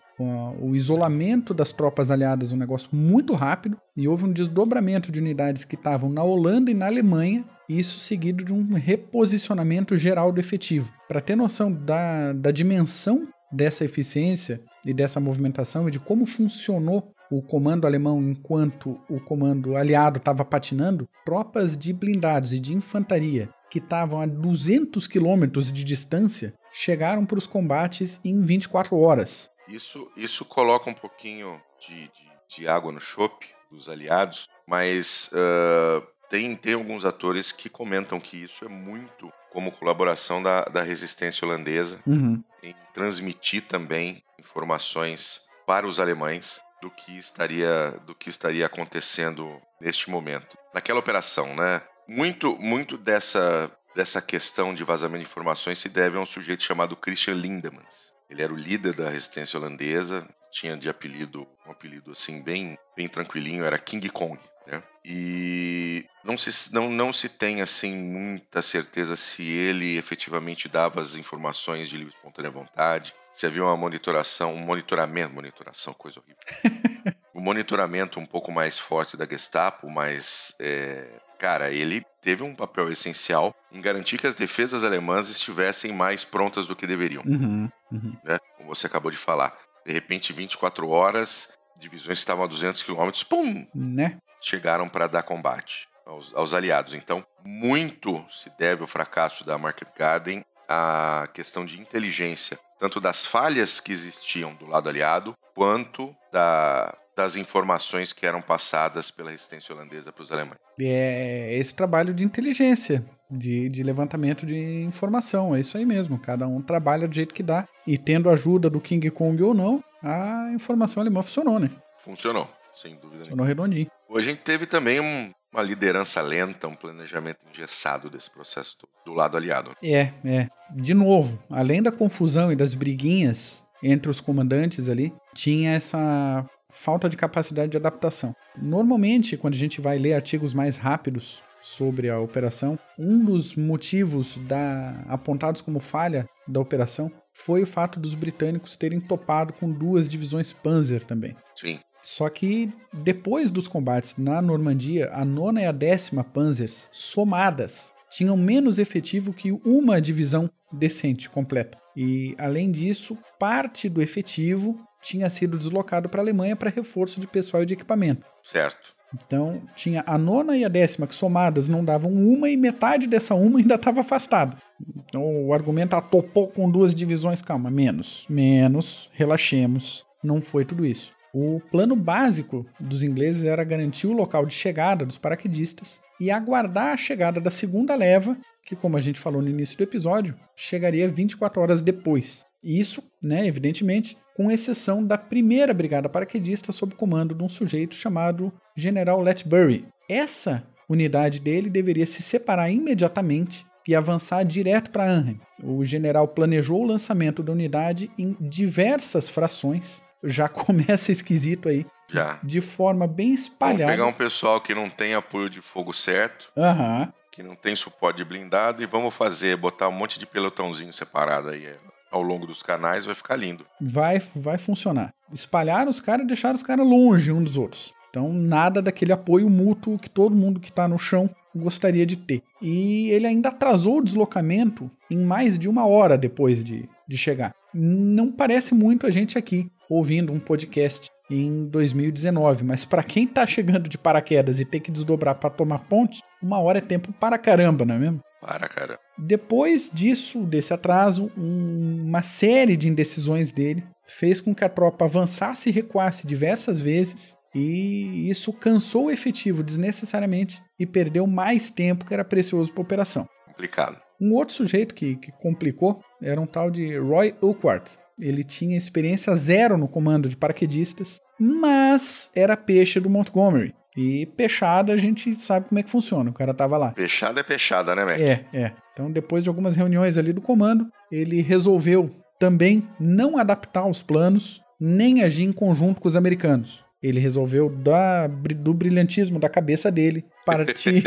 o 0.62 0.75
isolamento 0.75 1.53
das 1.53 1.72
tropas 1.72 2.12
aliadas 2.12 2.51
um 2.51 2.58
negócio 2.58 2.89
muito 2.93 3.34
rápido 3.34 3.77
e 3.98 4.08
houve 4.08 4.25
um 4.25 4.32
desdobramento 4.32 5.12
de 5.12 5.20
unidades 5.20 5.65
que 5.65 5.75
estavam 5.75 6.10
na 6.10 6.24
Holanda 6.24 6.70
e 6.70 6.74
na 6.74 6.86
Alemanha, 6.86 7.43
isso 7.67 8.00
seguido 8.00 8.43
de 8.43 8.53
um 8.53 8.74
reposicionamento 8.74 9.98
geral 9.98 10.32
do 10.32 10.39
efetivo. 10.39 10.93
Para 11.08 11.20
ter 11.20 11.36
noção 11.36 11.72
da, 11.72 12.32
da 12.34 12.51
dimensão 12.51 13.27
dessa 13.51 13.86
eficiência 13.86 14.62
e 14.86 14.93
dessa 14.93 15.20
movimentação 15.20 15.88
e 15.88 15.91
de 15.91 16.00
como 16.00 16.25
funcionou 16.25 17.12
o 17.32 17.42
comando 17.42 17.88
alemão 17.88 18.22
enquanto 18.22 19.00
o 19.10 19.20
comando 19.20 19.75
aliado 19.75 20.18
estava 20.18 20.46
patinando, 20.46 21.08
tropas 21.25 21.75
de 21.75 21.94
blindados 21.94 22.53
e 22.53 22.60
de 22.60 22.74
infantaria 22.74 23.50
que 23.70 23.80
estavam 23.80 24.22
a 24.22 24.27
200 24.27 25.08
quilômetros 25.08 25.72
de 25.72 25.84
distância 25.84 26.53
chegaram 26.72 27.25
para 27.25 27.39
os 27.39 27.48
combates 27.48 28.20
em 28.24 28.39
24 28.39 28.96
horas. 28.96 29.50
Isso, 29.68 30.12
isso 30.15 30.46
coloca 30.46 30.89
um 30.89 30.94
pouquinho 30.94 31.60
de, 31.80 31.96
de, 31.96 32.32
de 32.58 32.68
água 32.68 32.92
no 32.92 33.00
chope 33.00 33.48
dos 33.72 33.89
aliados, 33.89 34.48
mas 34.68 35.32
ah, 35.34 36.03
tem, 36.30 36.56
tem 36.56 36.74
alguns 36.74 37.03
atores 37.03 37.51
que 37.51 37.68
comentam 37.70 38.20
que 38.20 38.38
isso 38.38 38.63
é 38.63 38.68
muito 38.68 39.32
como 39.51 39.72
colaboração 39.72 40.42
da, 40.42 40.62
da 40.65 40.84
resistência 40.84 41.48
holandesa 41.48 42.00
Uhum. 42.06 42.44
em 42.62 42.75
transmitir 42.94 43.63
também 43.63 44.24
informações 44.39 45.48
para 45.65 45.88
os 45.88 46.00
alemães 46.00 46.62
do 46.84 46.92
que 46.92 47.18
estaria 47.18 47.92
do 48.06 48.13
que 48.13 48.30
estaria 48.30 48.66
acontecendo 48.66 49.62
neste 49.80 50.10
momento. 50.10 50.58
Naquela 50.74 51.00
operação, 51.00 51.56
né? 51.56 51.82
Muito 52.08 52.58
muito 52.60 52.98
dessa 52.98 53.72
dessa 53.96 54.22
questão 54.22 54.74
de 54.75 54.84
vazamento 54.84 55.24
de 55.24 55.30
informações 55.30 55.80
se 55.80 55.88
deve 55.88 56.18
a 56.18 56.20
um 56.20 56.25
sujeito 56.25 56.63
chamado 56.63 56.98
Christian 56.98 57.36
Lindemans. 57.36 58.12
Ele 58.30 58.42
era 58.42 58.52
o 58.52 58.58
líder 58.58 58.96
da 58.96 59.10
resistência 59.10 59.58
holandesa, 59.58 60.28
tinha 60.52 60.75
de 60.75 60.90
apelido 60.90 61.48
um 61.66 61.72
apelido 61.72 62.12
assim 62.12 62.44
bem 62.44 62.78
bem 62.98 63.08
tranquilinho, 63.08 63.63
era 63.63 63.80
King 63.80 64.10
Kong, 64.10 64.38
né? 64.68 64.84
E 65.06 66.06
não 66.24 66.38
se, 66.38 66.74
não, 66.74 66.90
não 66.90 67.13
se 67.13 67.30
tem 67.30 67.62
assim 67.62 67.96
muita 67.96 68.62
certeza 68.62 69.16
se 69.16 69.44
ele 69.44 69.98
efetivamente 69.98 70.68
dava 70.68 71.00
as 71.00 71.16
informações 71.16 71.88
de 71.88 71.98
livre 71.98 72.13
espontânea 72.13 72.52
vontade, 72.52 73.13
se 73.34 73.46
havia 73.46 73.63
uma 73.63 73.76
monitoração, 73.76 74.54
um 74.54 74.60
monitoramento, 74.60 75.34
monitoração, 75.34 75.93
coisa 75.93 76.19
horrível. 76.19 76.38
um 77.36 77.41
monitoramento 77.41 78.19
um 78.19 78.26
pouco 78.26 78.52
mais 78.52 78.78
forte 78.78 79.17
da 79.17 79.26
Gestapo, 79.26 79.89
mas 79.89 80.56
é, 80.62 81.19
cara, 81.39 81.72
ele 81.72 82.06
teve 82.22 82.43
um 82.43 82.56
papel 82.56 82.89
essencial 82.91 83.54
em 83.72 83.82
garantir 83.82 84.17
que 84.17 84.28
as 84.28 84.36
defesas 84.36 84.84
alemãs 84.84 85.30
estivessem 85.30 85.91
mais 85.91 86.24
prontas 86.24 86.67
do 86.67 86.76
que 86.76 86.86
deveriam 86.88 87.24
Uhum. 87.26 87.69
Uhum. 87.91 88.17
né? 88.24 88.38
Como 88.58 88.69
você 88.74 88.88
acabou 88.88 89.12
de 89.12 89.17
falar. 89.17 89.58
De 89.86 89.91
repente, 89.91 90.32
24 90.32 90.88
horas, 90.89 91.58
divisões 91.80 92.19
que 92.19 92.22
estavam 92.22 92.46
a 92.46 92.48
200 92.48 92.82
quilômetros, 92.84 93.24
pum, 93.24 93.67
Né? 93.76 94.17
chegaram 94.41 94.88
para 94.88 95.08
dar 95.08 95.24
combate 95.24 95.88
aos, 96.06 96.34
aos 96.34 96.54
aliados. 96.54 96.93
Então, 96.93 97.26
muito 97.46 98.24
se 98.30 98.50
deve 98.58 98.82
ao 98.82 98.88
fracasso 98.88 99.43
da 99.43 99.58
Market 99.58 99.89
Garden 99.98 100.46
à 100.67 101.28
questão 101.34 101.65
de 101.65 101.80
inteligência, 101.80 102.58
tanto 102.80 102.99
das 102.99 103.26
falhas 103.26 103.80
que 103.80 103.91
existiam 103.91 104.54
do 104.56 104.65
lado 104.65 104.89
aliado, 104.89 105.34
quanto 105.56 106.15
da- 106.32 106.95
das 107.15 107.36
informações 107.36 108.12
que 108.12 108.26
eram 108.26 108.41
passadas 108.41 109.12
pela 109.12 109.30
resistência 109.30 109.73
holandesa 109.76 110.12
para 110.12 110.23
os 110.23 110.32
alemães. 110.32 110.58
É 110.82 111.56
esse 111.58 111.76
trabalho 111.76 112.12
de 112.12 112.23
inteligência, 112.23 113.06
de, 113.30 113.69
de 113.69 113.84
levantamento 113.84 114.45
de 114.47 114.56
informação. 114.84 115.56
É 115.56 115.60
isso 115.60 115.78
aí 115.78 115.86
mesmo. 115.86 116.17
Cada 116.17 116.47
um 116.47 116.60
trabalha 116.62 117.08
do 117.08 117.13
jeito 117.13 117.34
que 117.34 117.43
dá. 117.43 117.67
E 117.86 117.99
tendo 117.99 118.30
a 118.30 118.34
ajuda 118.34 118.67
do 118.69 118.82
King 118.82 119.12
Kong 119.12 119.41
ou 119.43 119.54
não, 119.54 119.84
a 120.02 120.49
informação 120.56 121.02
alemã 121.02 121.21
funcionou, 121.21 121.60
né? 121.60 121.69
Funcionou, 121.99 122.49
sem 122.73 122.93
dúvida 122.95 123.10
nenhuma. 123.10 123.26
Funcionou 123.26 123.45
redondinho. 123.45 123.88
Hoje 124.10 124.30
a 124.30 124.34
gente 124.34 124.41
teve 124.43 124.65
também 124.65 124.99
um- 124.99 125.32
uma 125.54 125.62
liderança 125.62 126.22
lenta, 126.22 126.68
um 126.68 126.76
planejamento 126.76 127.39
engessado 127.52 128.10
desse 128.10 128.30
processo 128.30 128.78
do, 128.80 128.89
do 129.06 129.13
lado 129.13 129.38
aliado. 129.38 129.72
É, 129.84 130.12
é. 130.26 130.48
De 130.76 130.94
novo, 130.94 131.42
além 131.50 131.82
da 131.82 131.92
confusão 131.92 132.52
e 132.52 132.56
das 132.56 132.74
briguinhas 132.74 133.63
entre 133.84 134.10
os 134.10 134.20
comandantes 134.20 134.89
ali, 134.89 135.13
tinha 135.34 135.74
essa 135.74 136.46
falta 136.70 137.08
de 137.08 137.16
capacidade 137.16 137.72
de 137.72 137.78
adaptação. 137.78 138.36
Normalmente, 138.58 139.38
quando 139.38 139.54
a 139.54 139.58
gente 139.58 139.80
vai 139.80 139.98
ler 139.98 140.16
artigos 140.16 140.54
mais 140.54 140.78
rápidos 140.78 141.44
sobre 141.62 142.10
a 142.10 142.20
operação, 142.20 142.78
um 142.98 143.24
dos 143.24 143.56
motivos 143.56 144.38
da, 144.48 145.04
apontados 145.08 145.62
como 145.62 145.80
falha 145.80 146.28
da 146.48 146.60
operação 146.60 147.12
foi 147.34 147.63
o 147.63 147.68
fato 147.68 148.00
dos 148.00 148.16
britânicos 148.16 148.76
terem 148.76 149.00
topado 149.00 149.54
com 149.54 149.72
duas 149.72 150.10
divisões 150.10 150.52
Panzer 150.52 151.04
também. 151.04 151.36
Sim, 151.56 151.80
Só 152.04 152.30
que 152.30 152.70
depois 152.92 153.50
dos 153.50 153.68
combates 153.68 154.16
na 154.18 154.42
Normandia, 154.42 155.10
a 155.13 155.24
nona 155.24 155.62
e 155.62 155.66
a 155.66 155.72
décima 155.72 156.24
Panzers, 156.24 156.89
somadas, 156.92 157.94
tinham 158.10 158.36
menos 158.36 158.78
efetivo 158.78 159.34
que 159.34 159.52
uma 159.66 160.02
divisão 160.02 160.50
decente, 160.72 161.30
completa. 161.30 161.78
E, 161.96 162.36
além 162.38 162.70
disso, 162.70 163.18
parte 163.39 163.88
do 163.88 164.02
efetivo 164.02 164.80
tinha 165.02 165.30
sido 165.30 165.58
deslocado 165.58 166.10
para 166.10 166.22
a 166.22 166.24
Alemanha 166.24 166.56
para 166.56 166.70
reforço 166.70 167.20
de 167.20 167.28
pessoal 167.28 167.63
e 167.63 167.66
de 167.66 167.74
equipamento. 167.74 168.26
certo. 168.44 168.94
Então, 169.26 169.62
tinha 169.76 170.04
a 170.08 170.18
nona 170.18 170.58
e 170.58 170.66
a 170.66 170.68
décima, 170.68 171.06
que 171.06 171.13
somadas 171.13 171.70
não 171.70 171.86
davam 171.86 172.12
uma, 172.12 172.50
e 172.50 172.58
metade 172.58 173.06
dessa 173.06 173.36
uma 173.36 173.60
ainda 173.60 173.76
estava 173.76 174.02
afastada. 174.02 174.58
Então, 174.98 175.46
o 175.46 175.54
argumento 175.54 175.96
ah, 175.96 176.02
topou 176.02 176.48
com 176.48 176.70
duas 176.70 176.96
divisões. 176.96 177.39
Calma, 177.39 177.70
menos, 177.70 178.26
menos, 178.28 179.12
relaxemos. 179.13 180.04
Não 180.24 180.42
foi 180.42 180.66
tudo 180.66 180.84
isso. 180.84 181.13
O 181.34 181.60
plano 181.72 181.96
básico 181.96 182.63
dos 182.80 183.02
ingleses 183.02 183.43
era 183.43 183.63
garantir 183.63 184.06
o 184.06 184.13
local 184.13 184.46
de 184.46 184.54
chegada 184.54 185.04
dos 185.04 185.17
paraquedistas 185.17 186.00
e 186.19 186.30
aguardar 186.30 186.93
a 186.93 186.98
chegada 186.98 187.41
da 187.41 187.50
segunda 187.50 187.96
leva, 187.96 188.38
que, 188.63 188.76
como 188.76 188.96
a 188.96 189.02
gente 189.02 189.19
falou 189.19 189.41
no 189.41 189.50
início 189.50 189.76
do 189.76 189.84
episódio, 189.84 190.36
chegaria 190.56 191.10
24 191.10 191.60
horas 191.60 191.82
depois. 191.82 192.46
Isso, 192.63 193.02
né, 193.22 193.48
evidentemente, 193.48 194.15
com 194.36 194.52
exceção 194.52 195.04
da 195.04 195.17
primeira 195.17 195.74
brigada 195.74 196.08
paraquedista 196.08 196.72
sob 196.72 196.93
comando 196.93 197.34
de 197.34 197.43
um 197.43 197.50
sujeito 197.50 197.96
chamado 197.96 198.54
General 198.78 199.19
Letbury. 199.19 199.88
Essa 200.08 200.63
unidade 200.88 201.39
dele 201.39 201.69
deveria 201.69 202.06
se 202.06 202.22
separar 202.22 202.69
imediatamente 202.69 203.65
e 203.88 203.96
avançar 203.96 204.43
direto 204.43 204.91
para 204.91 205.04
Arnhem. 205.04 205.41
O 205.62 205.84
general 205.84 206.28
planejou 206.28 206.84
o 206.84 206.88
lançamento 206.88 207.41
da 207.41 207.52
unidade 207.52 208.10
em 208.17 208.38
diversas 208.39 209.28
frações. 209.28 210.03
Já 210.23 210.47
começa 210.49 211.12
esquisito 211.12 211.67
aí, 211.69 211.86
Já. 212.12 212.39
de 212.43 212.62
forma 212.62 213.05
bem 213.07 213.27
Vamos 213.29 213.41
espalhada. 213.41 213.91
pegar 213.91 214.05
um 214.05 214.13
pessoal 214.13 214.62
que 214.62 214.73
não 214.73 214.89
tem 214.89 215.13
apoio 215.13 215.49
de 215.49 215.62
fogo 215.62 215.93
certo, 215.93 216.51
Aham. 216.57 217.12
que 217.31 217.43
não 217.43 217.55
tem 217.55 217.75
suporte 217.75 218.17
de 218.17 218.25
blindado, 218.25 218.81
e 218.81 218.86
vamos 218.86 219.13
fazer, 219.15 219.57
botar 219.57 219.89
um 219.89 219.91
monte 219.93 220.17
de 220.19 220.25
pelotãozinho 220.25 220.93
separado 220.93 221.49
aí 221.49 221.65
é, 221.65 221.75
ao 222.12 222.21
longo 222.21 222.45
dos 222.47 222.62
canais, 222.63 223.05
vai 223.05 223.15
ficar 223.15 223.36
lindo. 223.36 223.65
vai, 223.81 224.21
vai 224.36 224.57
funcionar. 224.57 225.13
Espalharam 225.31 225.89
os 225.89 225.99
caras 225.99 226.23
e 226.25 226.27
deixaram 226.27 226.55
os 226.55 226.63
caras 226.63 226.86
longe 226.86 227.31
um 227.31 227.43
dos 227.43 227.57
outros. 227.57 227.93
Então, 228.09 228.31
nada 228.31 228.79
daquele 228.79 229.12
apoio 229.12 229.49
mútuo 229.49 229.97
que 229.97 230.07
todo 230.07 230.36
mundo 230.36 230.59
que 230.59 230.71
tá 230.71 230.88
no 230.88 230.99
chão 230.99 231.27
gostaria 231.55 232.05
de 232.05 232.15
ter. 232.15 232.43
E 232.62 233.09
ele 233.09 233.25
ainda 233.25 233.49
atrasou 233.49 233.97
o 233.97 234.03
deslocamento 234.03 234.89
em 235.09 235.17
mais 235.17 235.57
de 235.57 235.67
uma 235.67 235.88
hora 235.88 236.15
depois 236.15 236.63
de, 236.63 236.88
de 237.07 237.17
chegar. 237.17 237.55
Não 237.73 238.31
parece 238.31 238.75
muito 238.75 239.07
a 239.07 239.09
gente 239.09 239.36
aqui 239.36 239.67
ouvindo 239.89 240.32
um 240.34 240.39
podcast 240.39 241.10
em 241.30 241.65
2019, 241.67 242.63
mas 242.63 242.86
para 242.86 243.04
quem 243.04 243.26
tá 243.28 243.46
chegando 243.48 243.88
de 243.89 243.98
paraquedas 243.98 244.60
e 244.60 244.65
tem 244.65 244.80
que 244.82 244.91
desdobrar 244.91 245.36
para 245.36 245.50
tomar 245.50 245.80
ponte, 245.88 246.22
uma 246.41 246.60
hora 246.60 246.78
é 246.80 246.82
tempo 246.82 247.12
para 247.13 247.38
caramba, 247.38 247.86
não 247.86 247.96
é 247.96 248.00
mesmo? 248.00 248.19
Para, 248.41 248.67
cara. 248.67 249.00
Depois 249.17 249.89
disso, 249.91 250.43
desse 250.43 250.74
atraso, 250.74 251.32
um- 251.38 252.04
uma 252.06 252.22
série 252.22 252.76
de 252.76 252.89
indecisões 252.89 253.52
dele 253.52 253.84
fez 254.06 254.41
com 254.41 254.54
que 254.54 254.65
a 254.65 254.69
tropa 254.69 255.06
avançasse 255.06 255.69
e 255.69 255.72
recuasse 255.72 256.28
diversas 256.28 256.80
vezes, 256.82 257.38
e 257.56 258.30
isso 258.30 258.52
cansou 258.52 259.06
o 259.06 259.12
efetivo 259.12 259.63
desnecessariamente 259.63 260.62
e 260.78 260.86
perdeu 260.86 261.26
mais 261.26 261.69
tempo 261.69 262.04
que 262.04 262.13
era 262.13 262.26
precioso 262.26 262.72
para 262.74 262.82
a 262.82 262.86
operação. 262.86 263.28
Complicado. 263.48 264.02
Um 264.19 264.34
outro 264.34 264.54
sujeito 264.56 264.93
que, 264.93 265.15
que 265.15 265.32
complicou 265.34 266.02
era 266.22 266.39
um 266.41 266.46
tal 266.46 266.69
de 266.72 266.98
Roy 266.98 267.34
Urquhart. 267.41 267.96
Ele 268.19 268.43
tinha 268.43 268.78
experiência 268.78 269.36
zero 269.36 269.78
no 269.78 269.88
comando 269.88 270.30
de 270.30 270.38
paraquedistas, 270.38 271.19
mas 271.39 272.30
era 272.36 272.56
peixe 272.56 272.99
do 272.99 273.10
Montgomery. 273.10 273.73
E 273.95 274.26
peixada 274.26 274.91
a 274.91 274.97
gente 274.97 275.36
sabe 275.36 275.69
como 275.69 275.80
é 275.80 275.84
que 275.84 275.89
funciona, 275.89 276.30
o 276.30 276.34
cara 276.34 276.54
tava 276.54 276.78
lá. 276.78 276.91
Peixada 276.91 277.41
é 277.41 277.43
peixada, 277.43 277.95
né, 277.95 278.06
Mac? 278.06 278.19
É, 278.19 278.45
é. 278.54 278.71
Então 278.91 279.12
depois 279.12 279.43
de 279.43 279.49
algumas 279.49 279.76
reuniões 279.76 280.17
ali 280.17 280.34
do 280.34 280.41
comando, 280.41 280.88
ele 281.12 281.41
resolveu 281.41 282.10
também 282.39 282.88
não 282.99 283.38
adaptar 283.38 283.86
os 283.86 284.02
planos, 284.02 284.62
nem 284.80 285.23
agir 285.23 285.43
em 285.43 285.54
conjunto 285.54 286.02
com 286.02 286.08
os 286.08 286.15
americanos. 286.15 286.84
Ele 287.02 287.19
resolveu 287.19 287.69
dar 287.69 288.30
do 288.30 288.73
brilhantismo 288.73 289.39
da 289.39 289.49
cabeça 289.49 289.91
dele 289.91 290.26
partir 290.45 291.04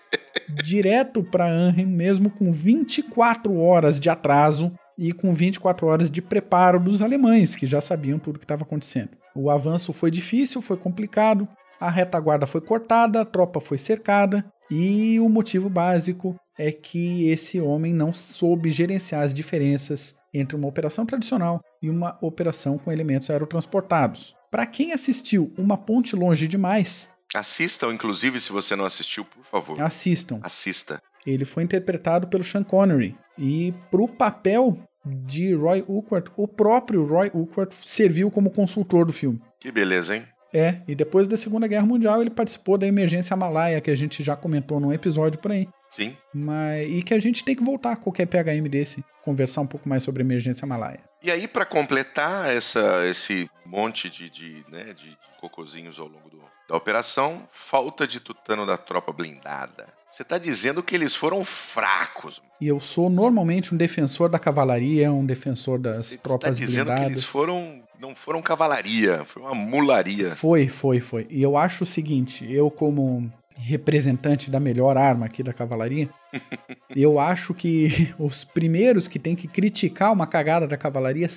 direto 0.62 1.22
para 1.22 1.48
Anhem, 1.48 1.86
mesmo 1.86 2.30
com 2.30 2.52
24 2.52 3.56
horas 3.56 3.98
de 3.98 4.10
atraso 4.10 4.72
e 4.98 5.12
com 5.12 5.34
24 5.34 5.86
horas 5.86 6.10
de 6.10 6.22
preparo 6.22 6.80
dos 6.80 7.02
alemães, 7.02 7.54
que 7.54 7.66
já 7.66 7.80
sabiam 7.80 8.18
tudo 8.18 8.36
o 8.36 8.38
que 8.38 8.44
estava 8.44 8.62
acontecendo. 8.62 9.10
O 9.34 9.50
avanço 9.50 9.92
foi 9.92 10.10
difícil, 10.10 10.62
foi 10.62 10.76
complicado, 10.76 11.46
a 11.78 11.90
retaguarda 11.90 12.46
foi 12.46 12.60
cortada, 12.60 13.20
a 13.20 13.24
tropa 13.24 13.60
foi 13.60 13.78
cercada, 13.78 14.44
e 14.70 15.20
o 15.20 15.28
motivo 15.28 15.68
básico 15.68 16.34
é 16.58 16.72
que 16.72 17.28
esse 17.28 17.60
homem 17.60 17.92
não 17.92 18.14
soube 18.14 18.70
gerenciar 18.70 19.22
as 19.22 19.34
diferenças 19.34 20.16
entre 20.32 20.56
uma 20.56 20.68
operação 20.68 21.04
tradicional 21.04 21.60
e 21.82 21.90
uma 21.90 22.18
operação 22.20 22.78
com 22.78 22.90
elementos 22.90 23.28
aerotransportados. 23.30 24.34
Para 24.50 24.66
quem 24.66 24.92
assistiu 24.92 25.52
Uma 25.56 25.76
Ponte 25.76 26.16
Longe 26.16 26.48
Demais, 26.48 27.10
Assistam, 27.34 27.92
inclusive, 27.92 28.40
se 28.40 28.52
você 28.52 28.74
não 28.74 28.84
assistiu, 28.84 29.24
por 29.24 29.44
favor. 29.44 29.80
Assistam. 29.80 30.40
Assista. 30.42 31.02
Ele 31.26 31.44
foi 31.44 31.62
interpretado 31.62 32.28
pelo 32.28 32.44
Sean 32.44 32.62
Connery. 32.62 33.16
E 33.38 33.74
pro 33.90 34.06
papel 34.06 34.78
de 35.04 35.54
Roy 35.54 35.84
Urquhart, 35.86 36.28
o 36.36 36.48
próprio 36.48 37.04
Roy 37.04 37.30
Urquhart 37.32 37.72
serviu 37.72 38.30
como 38.30 38.50
consultor 38.50 39.06
do 39.06 39.12
filme. 39.12 39.40
Que 39.60 39.70
beleza, 39.70 40.16
hein? 40.16 40.24
É, 40.52 40.80
e 40.88 40.94
depois 40.94 41.26
da 41.26 41.36
Segunda 41.36 41.66
Guerra 41.66 41.86
Mundial 41.86 42.20
ele 42.20 42.30
participou 42.30 42.78
da 42.78 42.86
emergência 42.86 43.36
Malaya, 43.36 43.80
que 43.80 43.90
a 43.90 43.96
gente 43.96 44.22
já 44.22 44.34
comentou 44.34 44.80
num 44.80 44.92
episódio 44.92 45.38
por 45.38 45.52
aí. 45.52 45.68
Sim. 45.90 46.16
Mas, 46.32 46.88
e 46.88 47.02
que 47.02 47.14
a 47.14 47.18
gente 47.18 47.44
tem 47.44 47.54
que 47.54 47.64
voltar 47.64 47.92
a 47.92 47.96
qualquer 47.96 48.26
PHM 48.26 48.68
desse, 48.68 49.04
conversar 49.22 49.62
um 49.62 49.66
pouco 49.66 49.88
mais 49.88 50.02
sobre 50.02 50.22
emergência 50.22 50.66
Malaya. 50.66 51.00
E 51.22 51.30
aí, 51.30 51.48
para 51.48 51.64
completar 51.64 52.54
essa, 52.54 53.06
esse 53.06 53.50
monte 53.64 54.08
de, 54.08 54.30
de, 54.30 54.64
né, 54.70 54.92
de, 54.94 55.10
de 55.10 55.16
cocozinhos 55.40 55.98
ao 55.98 56.06
longo 56.06 56.28
do, 56.30 56.42
da 56.68 56.76
operação, 56.76 57.48
falta 57.50 58.06
de 58.06 58.20
tutano 58.20 58.66
da 58.66 58.76
tropa 58.76 59.12
blindada. 59.12 59.86
Você 60.10 60.22
está 60.22 60.38
dizendo 60.38 60.82
que 60.82 60.94
eles 60.94 61.14
foram 61.14 61.44
fracos. 61.44 62.40
E 62.60 62.68
eu 62.68 62.80
sou 62.80 63.10
normalmente 63.10 63.74
um 63.74 63.76
defensor 63.76 64.28
da 64.28 64.38
cavalaria, 64.38 65.12
um 65.12 65.26
defensor 65.26 65.78
das 65.78 66.06
Você 66.06 66.16
tropas 66.16 66.50
está 66.50 66.64
dizendo 66.64 66.86
blindadas. 66.86 67.04
que 67.04 67.12
eles 67.12 67.24
foram 67.24 67.82
não 68.00 68.14
foram 68.14 68.42
cavalaria, 68.42 69.24
foi 69.24 69.42
uma 69.42 69.54
mularia. 69.54 70.34
Foi, 70.34 70.68
foi, 70.68 71.00
foi. 71.00 71.26
E 71.30 71.42
eu 71.42 71.56
acho 71.56 71.84
o 71.84 71.86
seguinte, 71.86 72.46
eu 72.50 72.70
como 72.70 73.30
representante 73.56 74.50
da 74.50 74.60
melhor 74.60 74.98
arma 74.98 75.26
aqui 75.26 75.42
da 75.42 75.52
cavalaria, 75.52 76.08
eu 76.94 77.18
acho 77.18 77.54
que 77.54 78.14
os 78.18 78.44
primeiros 78.44 79.08
que 79.08 79.18
tem 79.18 79.34
que 79.34 79.48
criticar 79.48 80.12
uma 80.12 80.26
cagada 80.26 80.66
da 80.66 80.76
cavalaria 80.76 81.28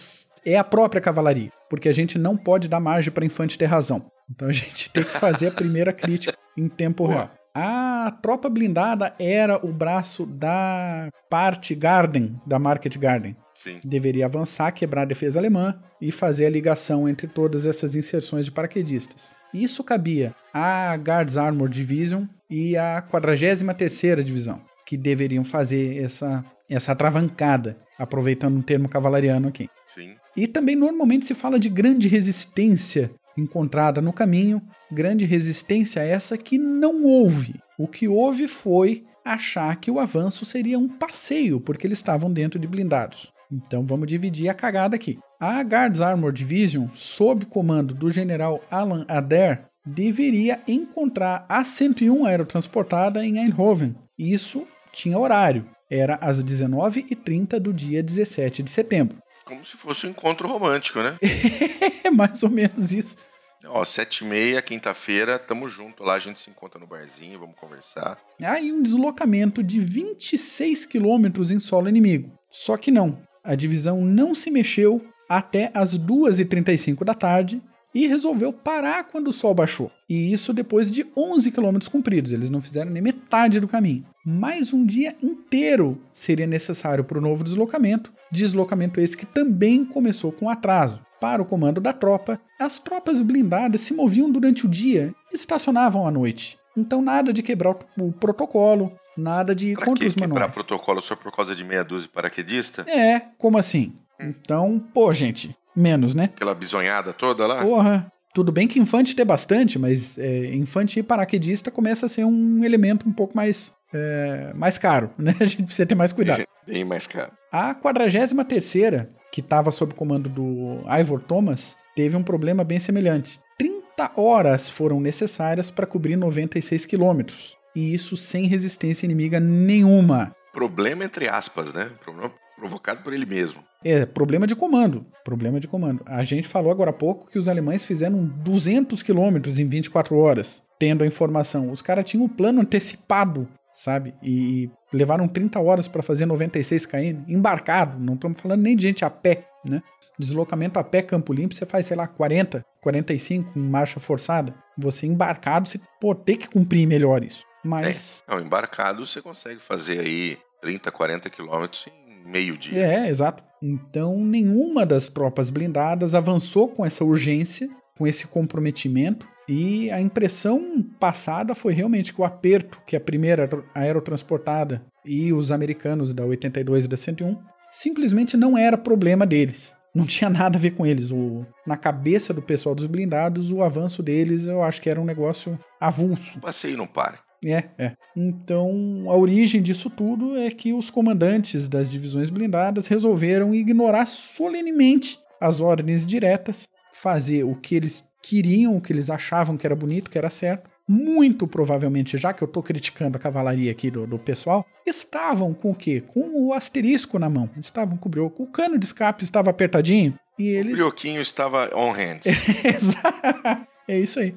é 0.46 0.58
a 0.58 0.64
própria 0.64 1.02
cavalaria, 1.02 1.52
porque 1.70 1.88
a 1.90 1.94
gente 1.94 2.18
não 2.18 2.36
pode 2.36 2.68
dar 2.68 2.80
margem 2.80 3.12
para 3.12 3.26
infante 3.26 3.58
ter 3.58 3.66
razão. 3.66 4.12
Então 4.30 4.48
a 4.48 4.54
gente 4.54 4.90
tem 4.90 5.04
que 5.04 5.12
fazer 5.12 5.48
a 5.48 5.52
primeira 5.52 5.92
crítica 5.94 6.38
em 6.58 6.68
tempo 6.68 7.08
real. 7.08 7.32
A 7.54 8.18
tropa 8.22 8.50
blindada 8.50 9.14
era 9.20 9.64
o 9.66 9.72
braço 9.72 10.26
da 10.26 11.10
parte 11.30 11.74
Garden, 11.76 12.40
da 12.46 12.60
Market 12.60 12.98
Garden. 12.98 13.36
Sim. 13.54 13.80
Deveria 13.84 14.26
avançar, 14.26 14.72
quebrar 14.72 15.02
a 15.02 15.06
defesa 15.06 15.40
alemã 15.40 15.78
e 16.00 16.12
fazer 16.12 16.46
a 16.46 16.50
ligação 16.50 17.10
entre 17.10 17.28
todas 17.28 17.66
essas 17.66 17.96
inserções 17.96 18.46
de 18.46 18.52
paraquedistas. 18.52 19.36
Isso 19.54 19.84
cabia 19.84 20.34
à 20.54 20.96
Guards 20.96 21.36
Armored 21.36 21.76
Division 21.76 22.24
e 22.50 22.78
à 22.78 23.02
43ª 23.02 24.24
Divisão, 24.24 24.62
que 24.86 24.96
deveriam 24.96 25.44
fazer 25.44 26.02
essa, 26.02 26.46
essa 26.70 26.94
atravancada, 26.94 27.78
aproveitando 27.98 28.58
um 28.58 28.62
termo 28.62 28.88
cavalariano 28.88 29.48
aqui. 29.48 29.70
Sim. 29.86 30.16
E 30.38 30.48
também 30.48 30.76
normalmente 30.76 31.26
se 31.26 31.34
fala 31.34 31.60
de 31.60 31.68
grande 31.68 32.08
resistência 32.08 33.12
encontrada 33.40 34.02
no 34.02 34.14
caminho, 34.14 34.62
grande 34.92 35.26
resistência 35.26 36.02
essa 36.02 36.38
que 36.38 36.58
não 36.58 37.04
houve. 37.04 37.56
O 37.78 37.88
que 37.88 38.08
houve 38.08 38.48
foi 38.48 39.06
achar 39.24 39.76
que 39.78 39.92
o 39.92 40.00
avanço 40.00 40.46
seria 40.46 40.78
um 40.78 40.88
passeio, 40.88 41.60
porque 41.60 41.88
eles 41.88 42.00
estavam 42.00 42.32
dentro 42.32 42.60
de 42.60 42.68
blindados. 42.68 43.32
Então 43.52 43.84
vamos 43.84 44.08
dividir 44.08 44.50
a 44.50 44.54
cagada 44.54 44.96
aqui. 44.96 45.18
A 45.40 45.62
Guards 45.64 46.02
Armored 46.02 46.38
Division, 46.38 46.88
sob 46.94 47.46
comando 47.46 47.94
do 47.94 48.10
general 48.10 48.62
Alan 48.70 49.06
Adair, 49.08 49.66
deveria 49.86 50.60
encontrar 50.68 51.46
a 51.50 51.64
101 51.64 52.26
aerotransportada 52.26 53.26
em 53.26 53.40
Eindhoven. 53.40 53.96
Isso 54.18 54.68
tinha 54.92 55.18
horário. 55.18 55.66
Era 55.90 56.16
às 56.22 56.44
19h30 56.44 57.60
do 57.60 57.74
dia 57.74 58.04
17 58.04 58.62
de 58.62 58.70
setembro. 58.70 59.18
Como 59.44 59.66
se 59.66 59.76
fosse 59.76 60.06
um 60.06 60.12
encontro 60.12 60.48
romântico, 60.48 61.00
né? 61.00 61.18
É 62.04 62.12
mais 62.12 62.44
ou 62.44 62.50
menos 62.50 62.92
isso. 62.92 63.18
Ó, 63.66 63.84
sete 63.84 64.24
e 64.24 64.28
meia, 64.28 64.62
quinta-feira, 64.62 65.38
tamo 65.38 65.70
junto 65.70 66.04
lá, 66.04 66.14
a 66.14 66.20
gente 66.20 66.40
se 66.40 66.50
encontra 66.50 66.80
no 66.80 66.88
barzinho, 66.88 67.40
vamos 67.40 67.56
conversar. 67.60 68.18
Aí 68.42 68.72
um 68.72 68.82
deslocamento 68.82 69.62
de 69.62 69.80
26 69.80 70.86
quilômetros 70.86 71.52
em 71.52 71.60
solo 71.60 71.90
inimigo. 71.90 72.32
Só 72.50 72.78
que 72.78 72.90
não, 72.90 73.22
a 73.44 73.56
divisão 73.56 74.02
não 74.02 74.34
se 74.34 74.50
mexeu 74.50 75.06
até 75.28 75.72
as 75.74 75.98
2h35 75.98 77.04
da 77.04 77.14
tarde 77.14 77.62
e 77.94 78.08
resolveu 78.08 78.54
parar 78.54 79.04
quando 79.06 79.30
o 79.30 79.34
sol 79.34 79.54
baixou. 79.54 79.92
E 80.08 80.32
isso 80.32 80.54
depois 80.54 80.90
de 80.90 81.06
11 81.16 81.52
quilômetros 81.52 81.88
cumpridos, 81.88 82.32
eles 82.32 82.50
não 82.50 82.62
fizeram 82.62 82.92
nem 82.92 83.02
metade 83.02 83.60
do 83.60 83.68
caminho. 83.68 84.06
Mais 84.26 84.74
um 84.74 84.86
dia 84.86 85.16
inteiro 85.22 86.00
seria 86.14 86.46
necessário 86.48 87.04
para 87.04 87.18
o 87.18 87.22
novo 87.22 87.44
deslocamento, 87.44 88.12
deslocamento 88.32 89.00
esse 89.00 89.18
que 89.18 89.26
também 89.26 89.84
começou 89.86 90.32
com 90.32 90.50
atraso. 90.50 91.00
Para 91.20 91.42
o 91.42 91.46
comando 91.46 91.82
da 91.82 91.92
tropa, 91.92 92.40
as 92.60 92.80
tropas 92.80 93.22
blindadas 93.22 93.82
se 93.82 93.94
moviam 93.94 94.32
durante 94.32 94.66
o 94.66 94.70
dia 94.70 95.14
e 95.32 95.36
estacionavam 95.36 96.08
à 96.08 96.12
noite. 96.12 96.58
Então 96.78 97.02
nada 97.02 97.34
de 97.34 97.44
quebrar 97.44 97.76
o 98.00 98.12
protocolo, 98.14 98.92
nada 99.18 99.54
de 99.54 99.70
ir 99.70 99.76
Pra 99.76 99.86
contra 99.86 100.04
que 100.04 100.10
os 100.10 100.16
quebrar 100.16 100.30
manuais. 100.30 100.54
protocolo 100.54 101.02
só 101.02 101.16
por 101.16 101.36
causa 101.36 101.54
de 101.54 101.64
meia 101.64 101.84
dúzia 101.84 102.08
de 102.08 102.14
paraquedista? 102.14 102.86
É, 102.90 103.20
como 103.38 103.58
assim? 103.58 103.94
Então, 104.22 104.80
pô, 104.94 105.12
gente, 105.14 105.56
menos, 105.80 106.14
né? 106.14 106.26
Aquela 106.26 106.54
bisonhada 106.54 107.14
toda 107.14 107.48
lá? 107.48 107.62
Porra. 107.62 108.12
Tudo 108.34 108.52
bem 108.52 108.68
que 108.68 108.80
infante 108.80 109.16
tem 109.16 109.26
bastante, 109.26 109.80
mas 109.80 110.18
é, 110.18 110.54
infante 110.54 111.00
e 111.00 111.04
paraquedista 111.04 111.72
começa 111.72 112.06
a 112.06 112.10
ser 112.10 112.26
um 112.26 112.64
elemento 112.64 113.10
um 113.10 113.12
pouco 113.12 113.36
mais, 113.36 113.74
é, 113.92 114.54
mais 114.54 114.78
caro, 114.78 115.10
né? 115.18 115.36
A 115.40 115.46
gente 115.46 115.64
precisa 115.64 115.86
ter 115.86 115.96
mais 115.96 116.14
cuidado. 116.14 116.44
Bem 116.68 116.86
mais 116.86 117.08
caro. 117.08 117.32
A 117.52 117.74
43ª, 117.74 119.08
que 119.32 119.42
estava 119.42 119.72
sob 119.72 119.96
comando 119.96 120.30
do 120.30 120.84
Ivor 121.00 121.20
Thomas, 121.20 121.76
teve 121.96 122.16
um 122.16 122.22
problema 122.22 122.64
bem 122.64 122.80
semelhante. 122.80 123.40
30 123.58 124.12
horas 124.16 124.70
foram 124.70 125.02
necessárias 125.02 125.72
para 125.72 125.88
cobrir 125.88 126.16
96 126.16 126.86
quilômetros. 126.86 127.58
E 127.76 127.92
isso 127.92 128.16
sem 128.16 128.46
resistência 128.46 129.06
inimiga 129.06 129.40
nenhuma. 129.40 130.36
Problema 130.54 131.04
entre 131.04 131.28
aspas, 131.28 131.74
né? 131.74 131.90
Problema 132.04 132.32
provocado 132.56 133.02
por 133.02 133.14
ele 133.14 133.26
mesmo. 133.26 133.64
É, 133.84 134.06
problema 134.06 134.46
de 134.46 134.56
comando. 134.56 135.06
Problema 135.24 135.60
de 135.60 135.68
comando. 135.68 136.04
A 136.06 136.24
gente 136.24 136.48
falou 136.48 136.72
agora 136.72 136.90
há 136.90 136.94
pouco 136.94 137.30
que 137.30 137.40
os 137.40 137.48
alemães 137.48 137.86
fizeram 137.86 138.26
200 138.26 139.02
quilômetros 139.02 139.58
em 139.58 139.66
24 139.66 140.18
horas, 140.18 140.62
tendo 140.78 141.04
a 141.04 141.08
informação. 141.08 141.72
Os 141.72 141.82
caras 141.82 142.10
tinham 142.10 142.26
um 142.26 142.30
plano 142.30 142.62
antecipado, 142.62 143.48
sabe? 143.72 144.14
E 144.22 144.70
levaram 144.92 145.28
30 145.28 145.60
horas 145.60 145.88
para 145.88 146.04
fazer 146.04 146.26
96 146.26 146.86
km, 146.86 147.24
embarcado. 147.28 148.00
Não 148.00 148.16
estamos 148.16 148.40
falando 148.40 148.62
nem 148.62 148.76
de 148.76 148.84
gente 148.84 149.06
a 149.06 149.10
pé, 149.10 149.48
né? 149.64 149.82
Deslocamento 150.20 150.78
a 150.78 150.84
pé, 150.84 151.02
Campo 151.02 151.32
Limpo, 151.32 151.56
você 151.56 151.66
faz, 151.66 151.86
sei 151.86 151.96
lá, 151.96 152.06
40, 152.06 152.66
45 152.82 153.58
em 153.58 153.70
marcha 153.70 154.02
forçada. 154.02 154.54
Você 154.78 155.08
embarcado, 155.08 155.70
você 155.70 155.80
pô, 156.02 156.14
tem 156.14 156.36
que 156.36 156.50
cumprir 156.50 156.86
melhor 156.86 157.24
isso. 157.24 157.46
Mas. 157.64 158.24
Não, 158.28 158.42
embarcado 158.42 159.06
você 159.06 159.22
consegue 159.22 159.62
fazer 159.62 160.02
aí 160.02 160.38
30, 160.62 160.92
40 160.92 161.30
quilômetros 161.30 161.88
em 161.88 162.09
meio 162.26 162.58
dia. 162.58 162.86
É, 162.86 163.10
exato. 163.10 163.44
Então, 163.62 164.24
nenhuma 164.24 164.86
das 164.86 165.10
tropas 165.10 165.50
blindadas 165.50 166.16
avançou 166.16 166.68
com 166.68 166.86
essa 166.86 167.04
urgência, 167.04 167.70
com 167.98 168.08
esse 168.08 168.28
comprometimento, 168.28 169.28
e 169.48 169.90
a 169.92 170.00
impressão 170.00 170.82
passada 171.00 171.56
foi 171.56 171.74
realmente 171.74 172.14
que 172.14 172.22
o 172.22 172.24
aperto 172.24 172.80
que 172.86 172.96
a 172.96 173.02
primeira 173.02 173.50
aerotransportada 173.74 174.82
e 175.04 175.34
os 175.34 175.52
americanos 175.52 176.14
da 176.14 176.24
82 176.24 176.86
e 176.86 176.88
da 176.88 176.96
101 176.96 177.36
simplesmente 177.72 178.38
não 178.38 178.58
era 178.58 178.78
problema 178.78 179.26
deles. 179.26 179.76
Não 179.94 180.06
tinha 180.06 180.30
nada 180.30 180.56
a 180.56 180.62
ver 180.62 180.72
com 180.72 180.86
eles. 180.86 181.12
O, 181.12 181.46
na 181.66 181.76
cabeça 181.76 182.32
do 182.32 182.44
pessoal 182.44 182.76
dos 182.76 182.86
blindados, 182.86 183.52
o 183.52 183.64
avanço 183.64 184.04
deles 184.04 184.46
eu 184.46 184.64
acho 184.64 184.82
que 184.82 184.90
era 184.90 185.02
um 185.02 185.06
negócio 185.06 185.60
avulso. 185.82 186.40
Passei 186.40 186.76
não 186.76 186.86
pare. 186.86 187.18
É, 187.46 187.64
é. 187.78 187.96
Então, 188.16 189.06
a 189.08 189.16
origem 189.16 189.62
disso 189.62 189.90
tudo 189.90 190.38
é 190.38 190.52
que 190.52 190.74
os 190.74 190.92
comandantes 190.92 191.68
das 191.68 191.90
divisões 191.90 192.30
blindadas 192.30 192.88
resolveram 192.88 193.56
ignorar 193.56 194.06
solenemente 194.06 195.20
as 195.40 195.62
ordens 195.62 196.06
diretas, 196.06 196.68
fazer 196.92 197.44
o 197.44 197.56
que 197.56 197.76
eles 197.76 198.04
queriam, 198.22 198.76
o 198.76 198.82
que 198.82 198.92
eles 198.92 199.10
achavam 199.10 199.56
que 199.56 199.66
era 199.66 199.76
bonito, 199.76 200.12
que 200.12 200.18
era 200.18 200.30
certo. 200.30 200.70
Muito 200.88 201.48
provavelmente, 201.48 202.18
já 202.18 202.34
que 202.34 202.42
eu 202.42 202.48
tô 202.48 202.64
criticando 202.64 203.16
a 203.16 203.20
cavalaria 203.20 203.72
aqui 203.72 203.92
do, 203.92 204.08
do 204.08 204.18
pessoal, 204.18 204.66
estavam 204.86 205.54
com 205.54 205.70
o 205.70 205.76
quê? 205.76 206.02
Com 206.02 206.48
o 206.48 206.54
asterisco 206.54 207.20
na 207.20 207.30
mão. 207.30 207.48
Estavam 207.58 207.96
com 207.96 208.08
o 208.08 208.12
brioco. 208.12 208.42
O 208.42 208.48
cano 208.48 208.78
de 208.78 208.86
escape 208.86 209.24
estava 209.24 209.52
apertadinho 209.52 210.16
e 210.38 210.48
eles. 210.48 210.74
O 210.74 210.76
brioquinho 210.78 211.22
estava 211.22 211.70
on 211.76 211.92
hands. 211.92 212.26
Exato. 212.66 213.68
é 213.88 214.00
isso 214.00 214.20
aí. 214.20 214.36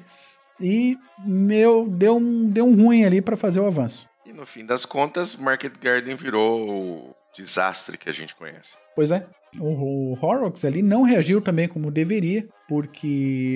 E 0.59 0.97
meu, 1.25 1.87
deu 1.89 2.17
um, 2.17 2.49
deu 2.49 2.65
um 2.65 2.75
ruim 2.75 3.05
ali 3.05 3.21
para 3.21 3.37
fazer 3.37 3.59
o 3.59 3.65
avanço. 3.65 4.07
E 4.25 4.31
no 4.31 4.45
fim 4.45 4.65
das 4.65 4.85
contas, 4.85 5.35
Market 5.35 5.73
Garden 5.81 6.15
virou 6.15 6.69
o 6.69 7.15
desastre 7.35 7.97
que 7.97 8.09
a 8.09 8.13
gente 8.13 8.35
conhece. 8.35 8.77
Pois 8.95 9.11
é. 9.11 9.25
O, 9.59 10.13
o 10.13 10.13
Horrocks 10.13 10.65
ali 10.65 10.81
não 10.81 11.03
reagiu 11.03 11.41
também 11.41 11.67
como 11.67 11.91
deveria, 11.91 12.47
porque 12.67 13.07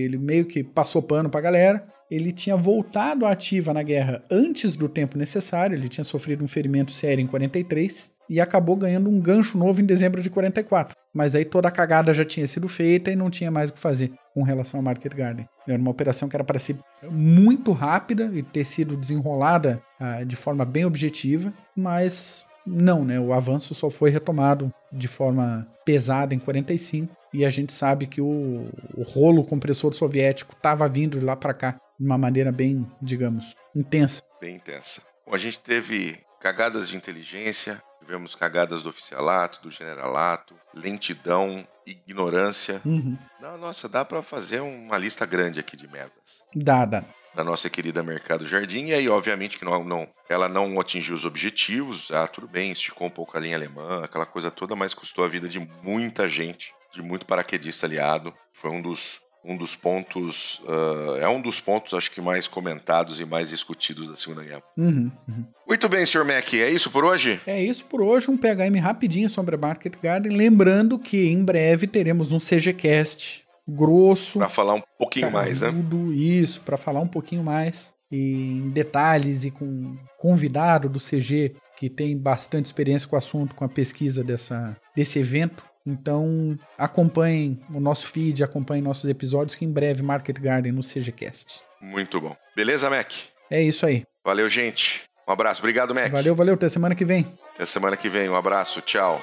ele 0.05 0.17
meio 0.17 0.45
que 0.45 0.63
passou 0.63 1.01
pano 1.01 1.29
pra 1.29 1.41
galera. 1.41 1.87
Ele 2.09 2.31
tinha 2.31 2.55
voltado 2.55 3.25
à 3.25 3.31
ativa 3.31 3.73
na 3.73 3.83
guerra 3.83 4.23
antes 4.31 4.75
do 4.75 4.87
tempo 4.87 5.17
necessário, 5.17 5.75
ele 5.75 5.89
tinha 5.89 6.05
sofrido 6.05 6.43
um 6.43 6.47
ferimento 6.47 6.91
sério 6.91 7.21
em 7.21 7.27
43 7.27 8.16
e 8.29 8.41
acabou 8.41 8.75
ganhando 8.75 9.09
um 9.09 9.19
gancho 9.19 9.57
novo 9.57 9.81
em 9.81 9.85
dezembro 9.85 10.21
de 10.21 10.29
44. 10.29 10.95
Mas 11.13 11.35
aí 11.35 11.45
toda 11.45 11.67
a 11.67 11.71
cagada 11.71 12.13
já 12.13 12.23
tinha 12.23 12.45
sido 12.47 12.67
feita 12.67 13.11
e 13.11 13.15
não 13.15 13.29
tinha 13.29 13.49
mais 13.49 13.69
o 13.69 13.73
que 13.73 13.79
fazer 13.79 14.11
com 14.33 14.43
relação 14.43 14.79
ao 14.79 14.83
Market 14.83 15.13
Garden. 15.13 15.47
Era 15.67 15.81
uma 15.81 15.91
operação 15.91 16.29
que 16.29 16.35
era 16.35 16.43
para 16.43 16.59
ser 16.59 16.77
muito 17.09 17.71
rápida 17.71 18.29
e 18.33 18.43
ter 18.43 18.65
sido 18.65 18.95
desenrolada 18.95 19.81
ah, 19.99 20.23
de 20.23 20.35
forma 20.35 20.63
bem 20.63 20.85
objetiva, 20.85 21.51
mas 21.75 22.45
não, 22.65 23.05
né? 23.05 23.19
O 23.19 23.33
avanço 23.33 23.73
só 23.73 23.89
foi 23.89 24.09
retomado 24.09 24.71
de 24.91 25.07
forma 25.07 25.65
pesada 25.85 26.35
em 26.35 26.39
45 26.39 27.15
e 27.33 27.45
a 27.45 27.49
gente 27.49 27.71
sabe 27.71 28.07
que 28.07 28.21
o, 28.21 28.69
o 28.95 29.03
rolo 29.03 29.43
compressor 29.43 29.93
soviético 29.93 30.53
estava 30.53 30.87
vindo 30.87 31.19
de 31.19 31.25
lá 31.25 31.35
para 31.35 31.53
cá 31.53 31.79
de 31.99 32.05
uma 32.05 32.17
maneira 32.17 32.51
bem, 32.51 32.85
digamos, 33.01 33.55
intensa. 33.75 34.21
Bem 34.39 34.55
intensa. 34.55 35.01
Bom, 35.25 35.33
a 35.33 35.37
gente 35.37 35.59
teve 35.59 36.19
cagadas 36.47 36.87
de 36.87 36.95
inteligência, 36.95 37.83
tivemos 37.99 38.33
cagadas 38.33 38.81
do 38.81 38.87
oficialato, 38.87 39.61
do 39.61 39.69
generalato, 39.69 40.55
lentidão, 40.73 41.67
ignorância. 41.85 42.81
Uhum. 42.85 43.17
Não, 43.41 43.57
nossa, 43.57 43.89
dá 43.89 44.05
para 44.05 44.21
fazer 44.21 44.61
uma 44.61 44.97
lista 44.97 45.25
grande 45.25 45.59
aqui 45.59 45.75
de 45.75 45.89
merdas. 45.89 46.41
Dá, 46.55 46.85
dá. 46.85 47.03
Da 47.35 47.43
nossa 47.43 47.69
querida 47.69 48.01
Mercado 48.01 48.47
Jardim, 48.47 48.85
e 48.85 48.93
aí, 48.93 49.09
obviamente, 49.09 49.57
que 49.57 49.65
não, 49.65 49.83
não, 49.83 50.07
ela 50.29 50.47
não 50.47 50.79
atingiu 50.79 51.15
os 51.15 51.25
objetivos. 51.25 52.11
Ah, 52.11 52.29
tudo 52.29 52.47
bem, 52.47 52.71
esticou 52.71 53.07
um 53.07 53.11
pouco 53.11 53.35
a 53.35 53.41
linha 53.41 53.57
alemã, 53.57 54.05
aquela 54.05 54.25
coisa 54.25 54.49
toda, 54.49 54.73
mas 54.73 54.93
custou 54.93 55.25
a 55.25 55.27
vida 55.27 55.49
de 55.49 55.59
muita 55.83 56.29
gente, 56.29 56.73
de 56.93 57.01
muito 57.01 57.25
paraquedista 57.25 57.85
aliado. 57.85 58.33
Foi 58.53 58.71
um 58.71 58.81
dos 58.81 59.26
um 59.47 59.55
dos 59.55 59.75
pontos 59.75 60.61
uh, 60.65 61.15
é 61.21 61.29
um 61.29 61.41
dos 61.41 61.59
pontos 61.59 61.93
acho 61.93 62.11
que 62.11 62.19
mais 62.19 62.47
comentados 62.47 63.19
e 63.19 63.25
mais 63.25 63.49
discutidos 63.49 64.09
da 64.09 64.15
Segunda 64.15 64.43
Guerra. 64.43 64.63
Uhum, 64.77 65.09
uhum. 65.27 65.45
Muito 65.65 65.87
bem, 65.87 66.05
Sr. 66.05 66.25
Mac, 66.25 66.53
é 66.53 66.69
isso 66.69 66.91
por 66.91 67.05
hoje? 67.05 67.39
É 67.47 67.63
isso 67.63 67.85
por 67.85 68.01
hoje, 68.01 68.29
um 68.29 68.37
PHM 68.37 68.79
rapidinho 68.81 69.29
sobre 69.29 69.55
a 69.55 69.57
Market 69.57 69.93
Garden, 70.01 70.35
lembrando 70.35 70.99
que 70.99 71.27
em 71.27 71.43
breve 71.43 71.87
teremos 71.87 72.31
um 72.31 72.39
CGCast 72.39 73.45
grosso 73.67 74.39
para 74.39 74.49
falar 74.49 74.73
um 74.75 74.81
pouquinho 74.97 75.31
mais, 75.31 75.61
né? 75.61 75.73
Isso, 76.13 76.61
para 76.61 76.77
falar 76.77 76.99
um 76.99 77.07
pouquinho 77.07 77.43
mais 77.43 77.93
em 78.11 78.69
detalhes 78.69 79.43
e 79.43 79.51
com 79.51 79.97
convidado 80.17 80.87
do 80.87 80.99
CG 80.99 81.55
que 81.77 81.89
tem 81.89 82.17
bastante 82.17 82.65
experiência 82.65 83.07
com 83.07 83.15
o 83.15 83.19
assunto, 83.19 83.53
com 83.53 83.63
a 83.63 83.69
pesquisa 83.69 84.23
dessa, 84.23 84.75
desse 84.95 85.19
evento. 85.19 85.63
Então 85.87 86.59
acompanhem 86.77 87.59
o 87.73 87.79
nosso 87.79 88.07
feed, 88.07 88.43
acompanhem 88.43 88.83
nossos 88.83 89.09
episódios, 89.09 89.55
que 89.55 89.63
em 89.63 89.71
breve 89.71 90.03
Market 90.03 90.37
Garden 90.39 90.73
no 90.73 90.81
CGCast. 90.83 91.61
Muito 91.81 92.19
bom. 92.19 92.35
Beleza, 92.55 92.89
Mac? 92.89 93.11
É 93.49 93.61
isso 93.61 93.85
aí. 93.85 94.03
Valeu, 94.25 94.49
gente. 94.49 95.03
Um 95.27 95.31
abraço. 95.31 95.61
Obrigado, 95.61 95.95
Mac. 95.95 96.11
Valeu, 96.11 96.35
valeu. 96.35 96.55
Até 96.55 96.67
semana 96.67 96.93
que 96.93 97.05
vem. 97.05 97.25
Até 97.55 97.65
semana 97.65 97.95
que 97.95 98.09
vem. 98.09 98.29
Um 98.29 98.35
abraço. 98.35 98.81
Tchau. 98.81 99.21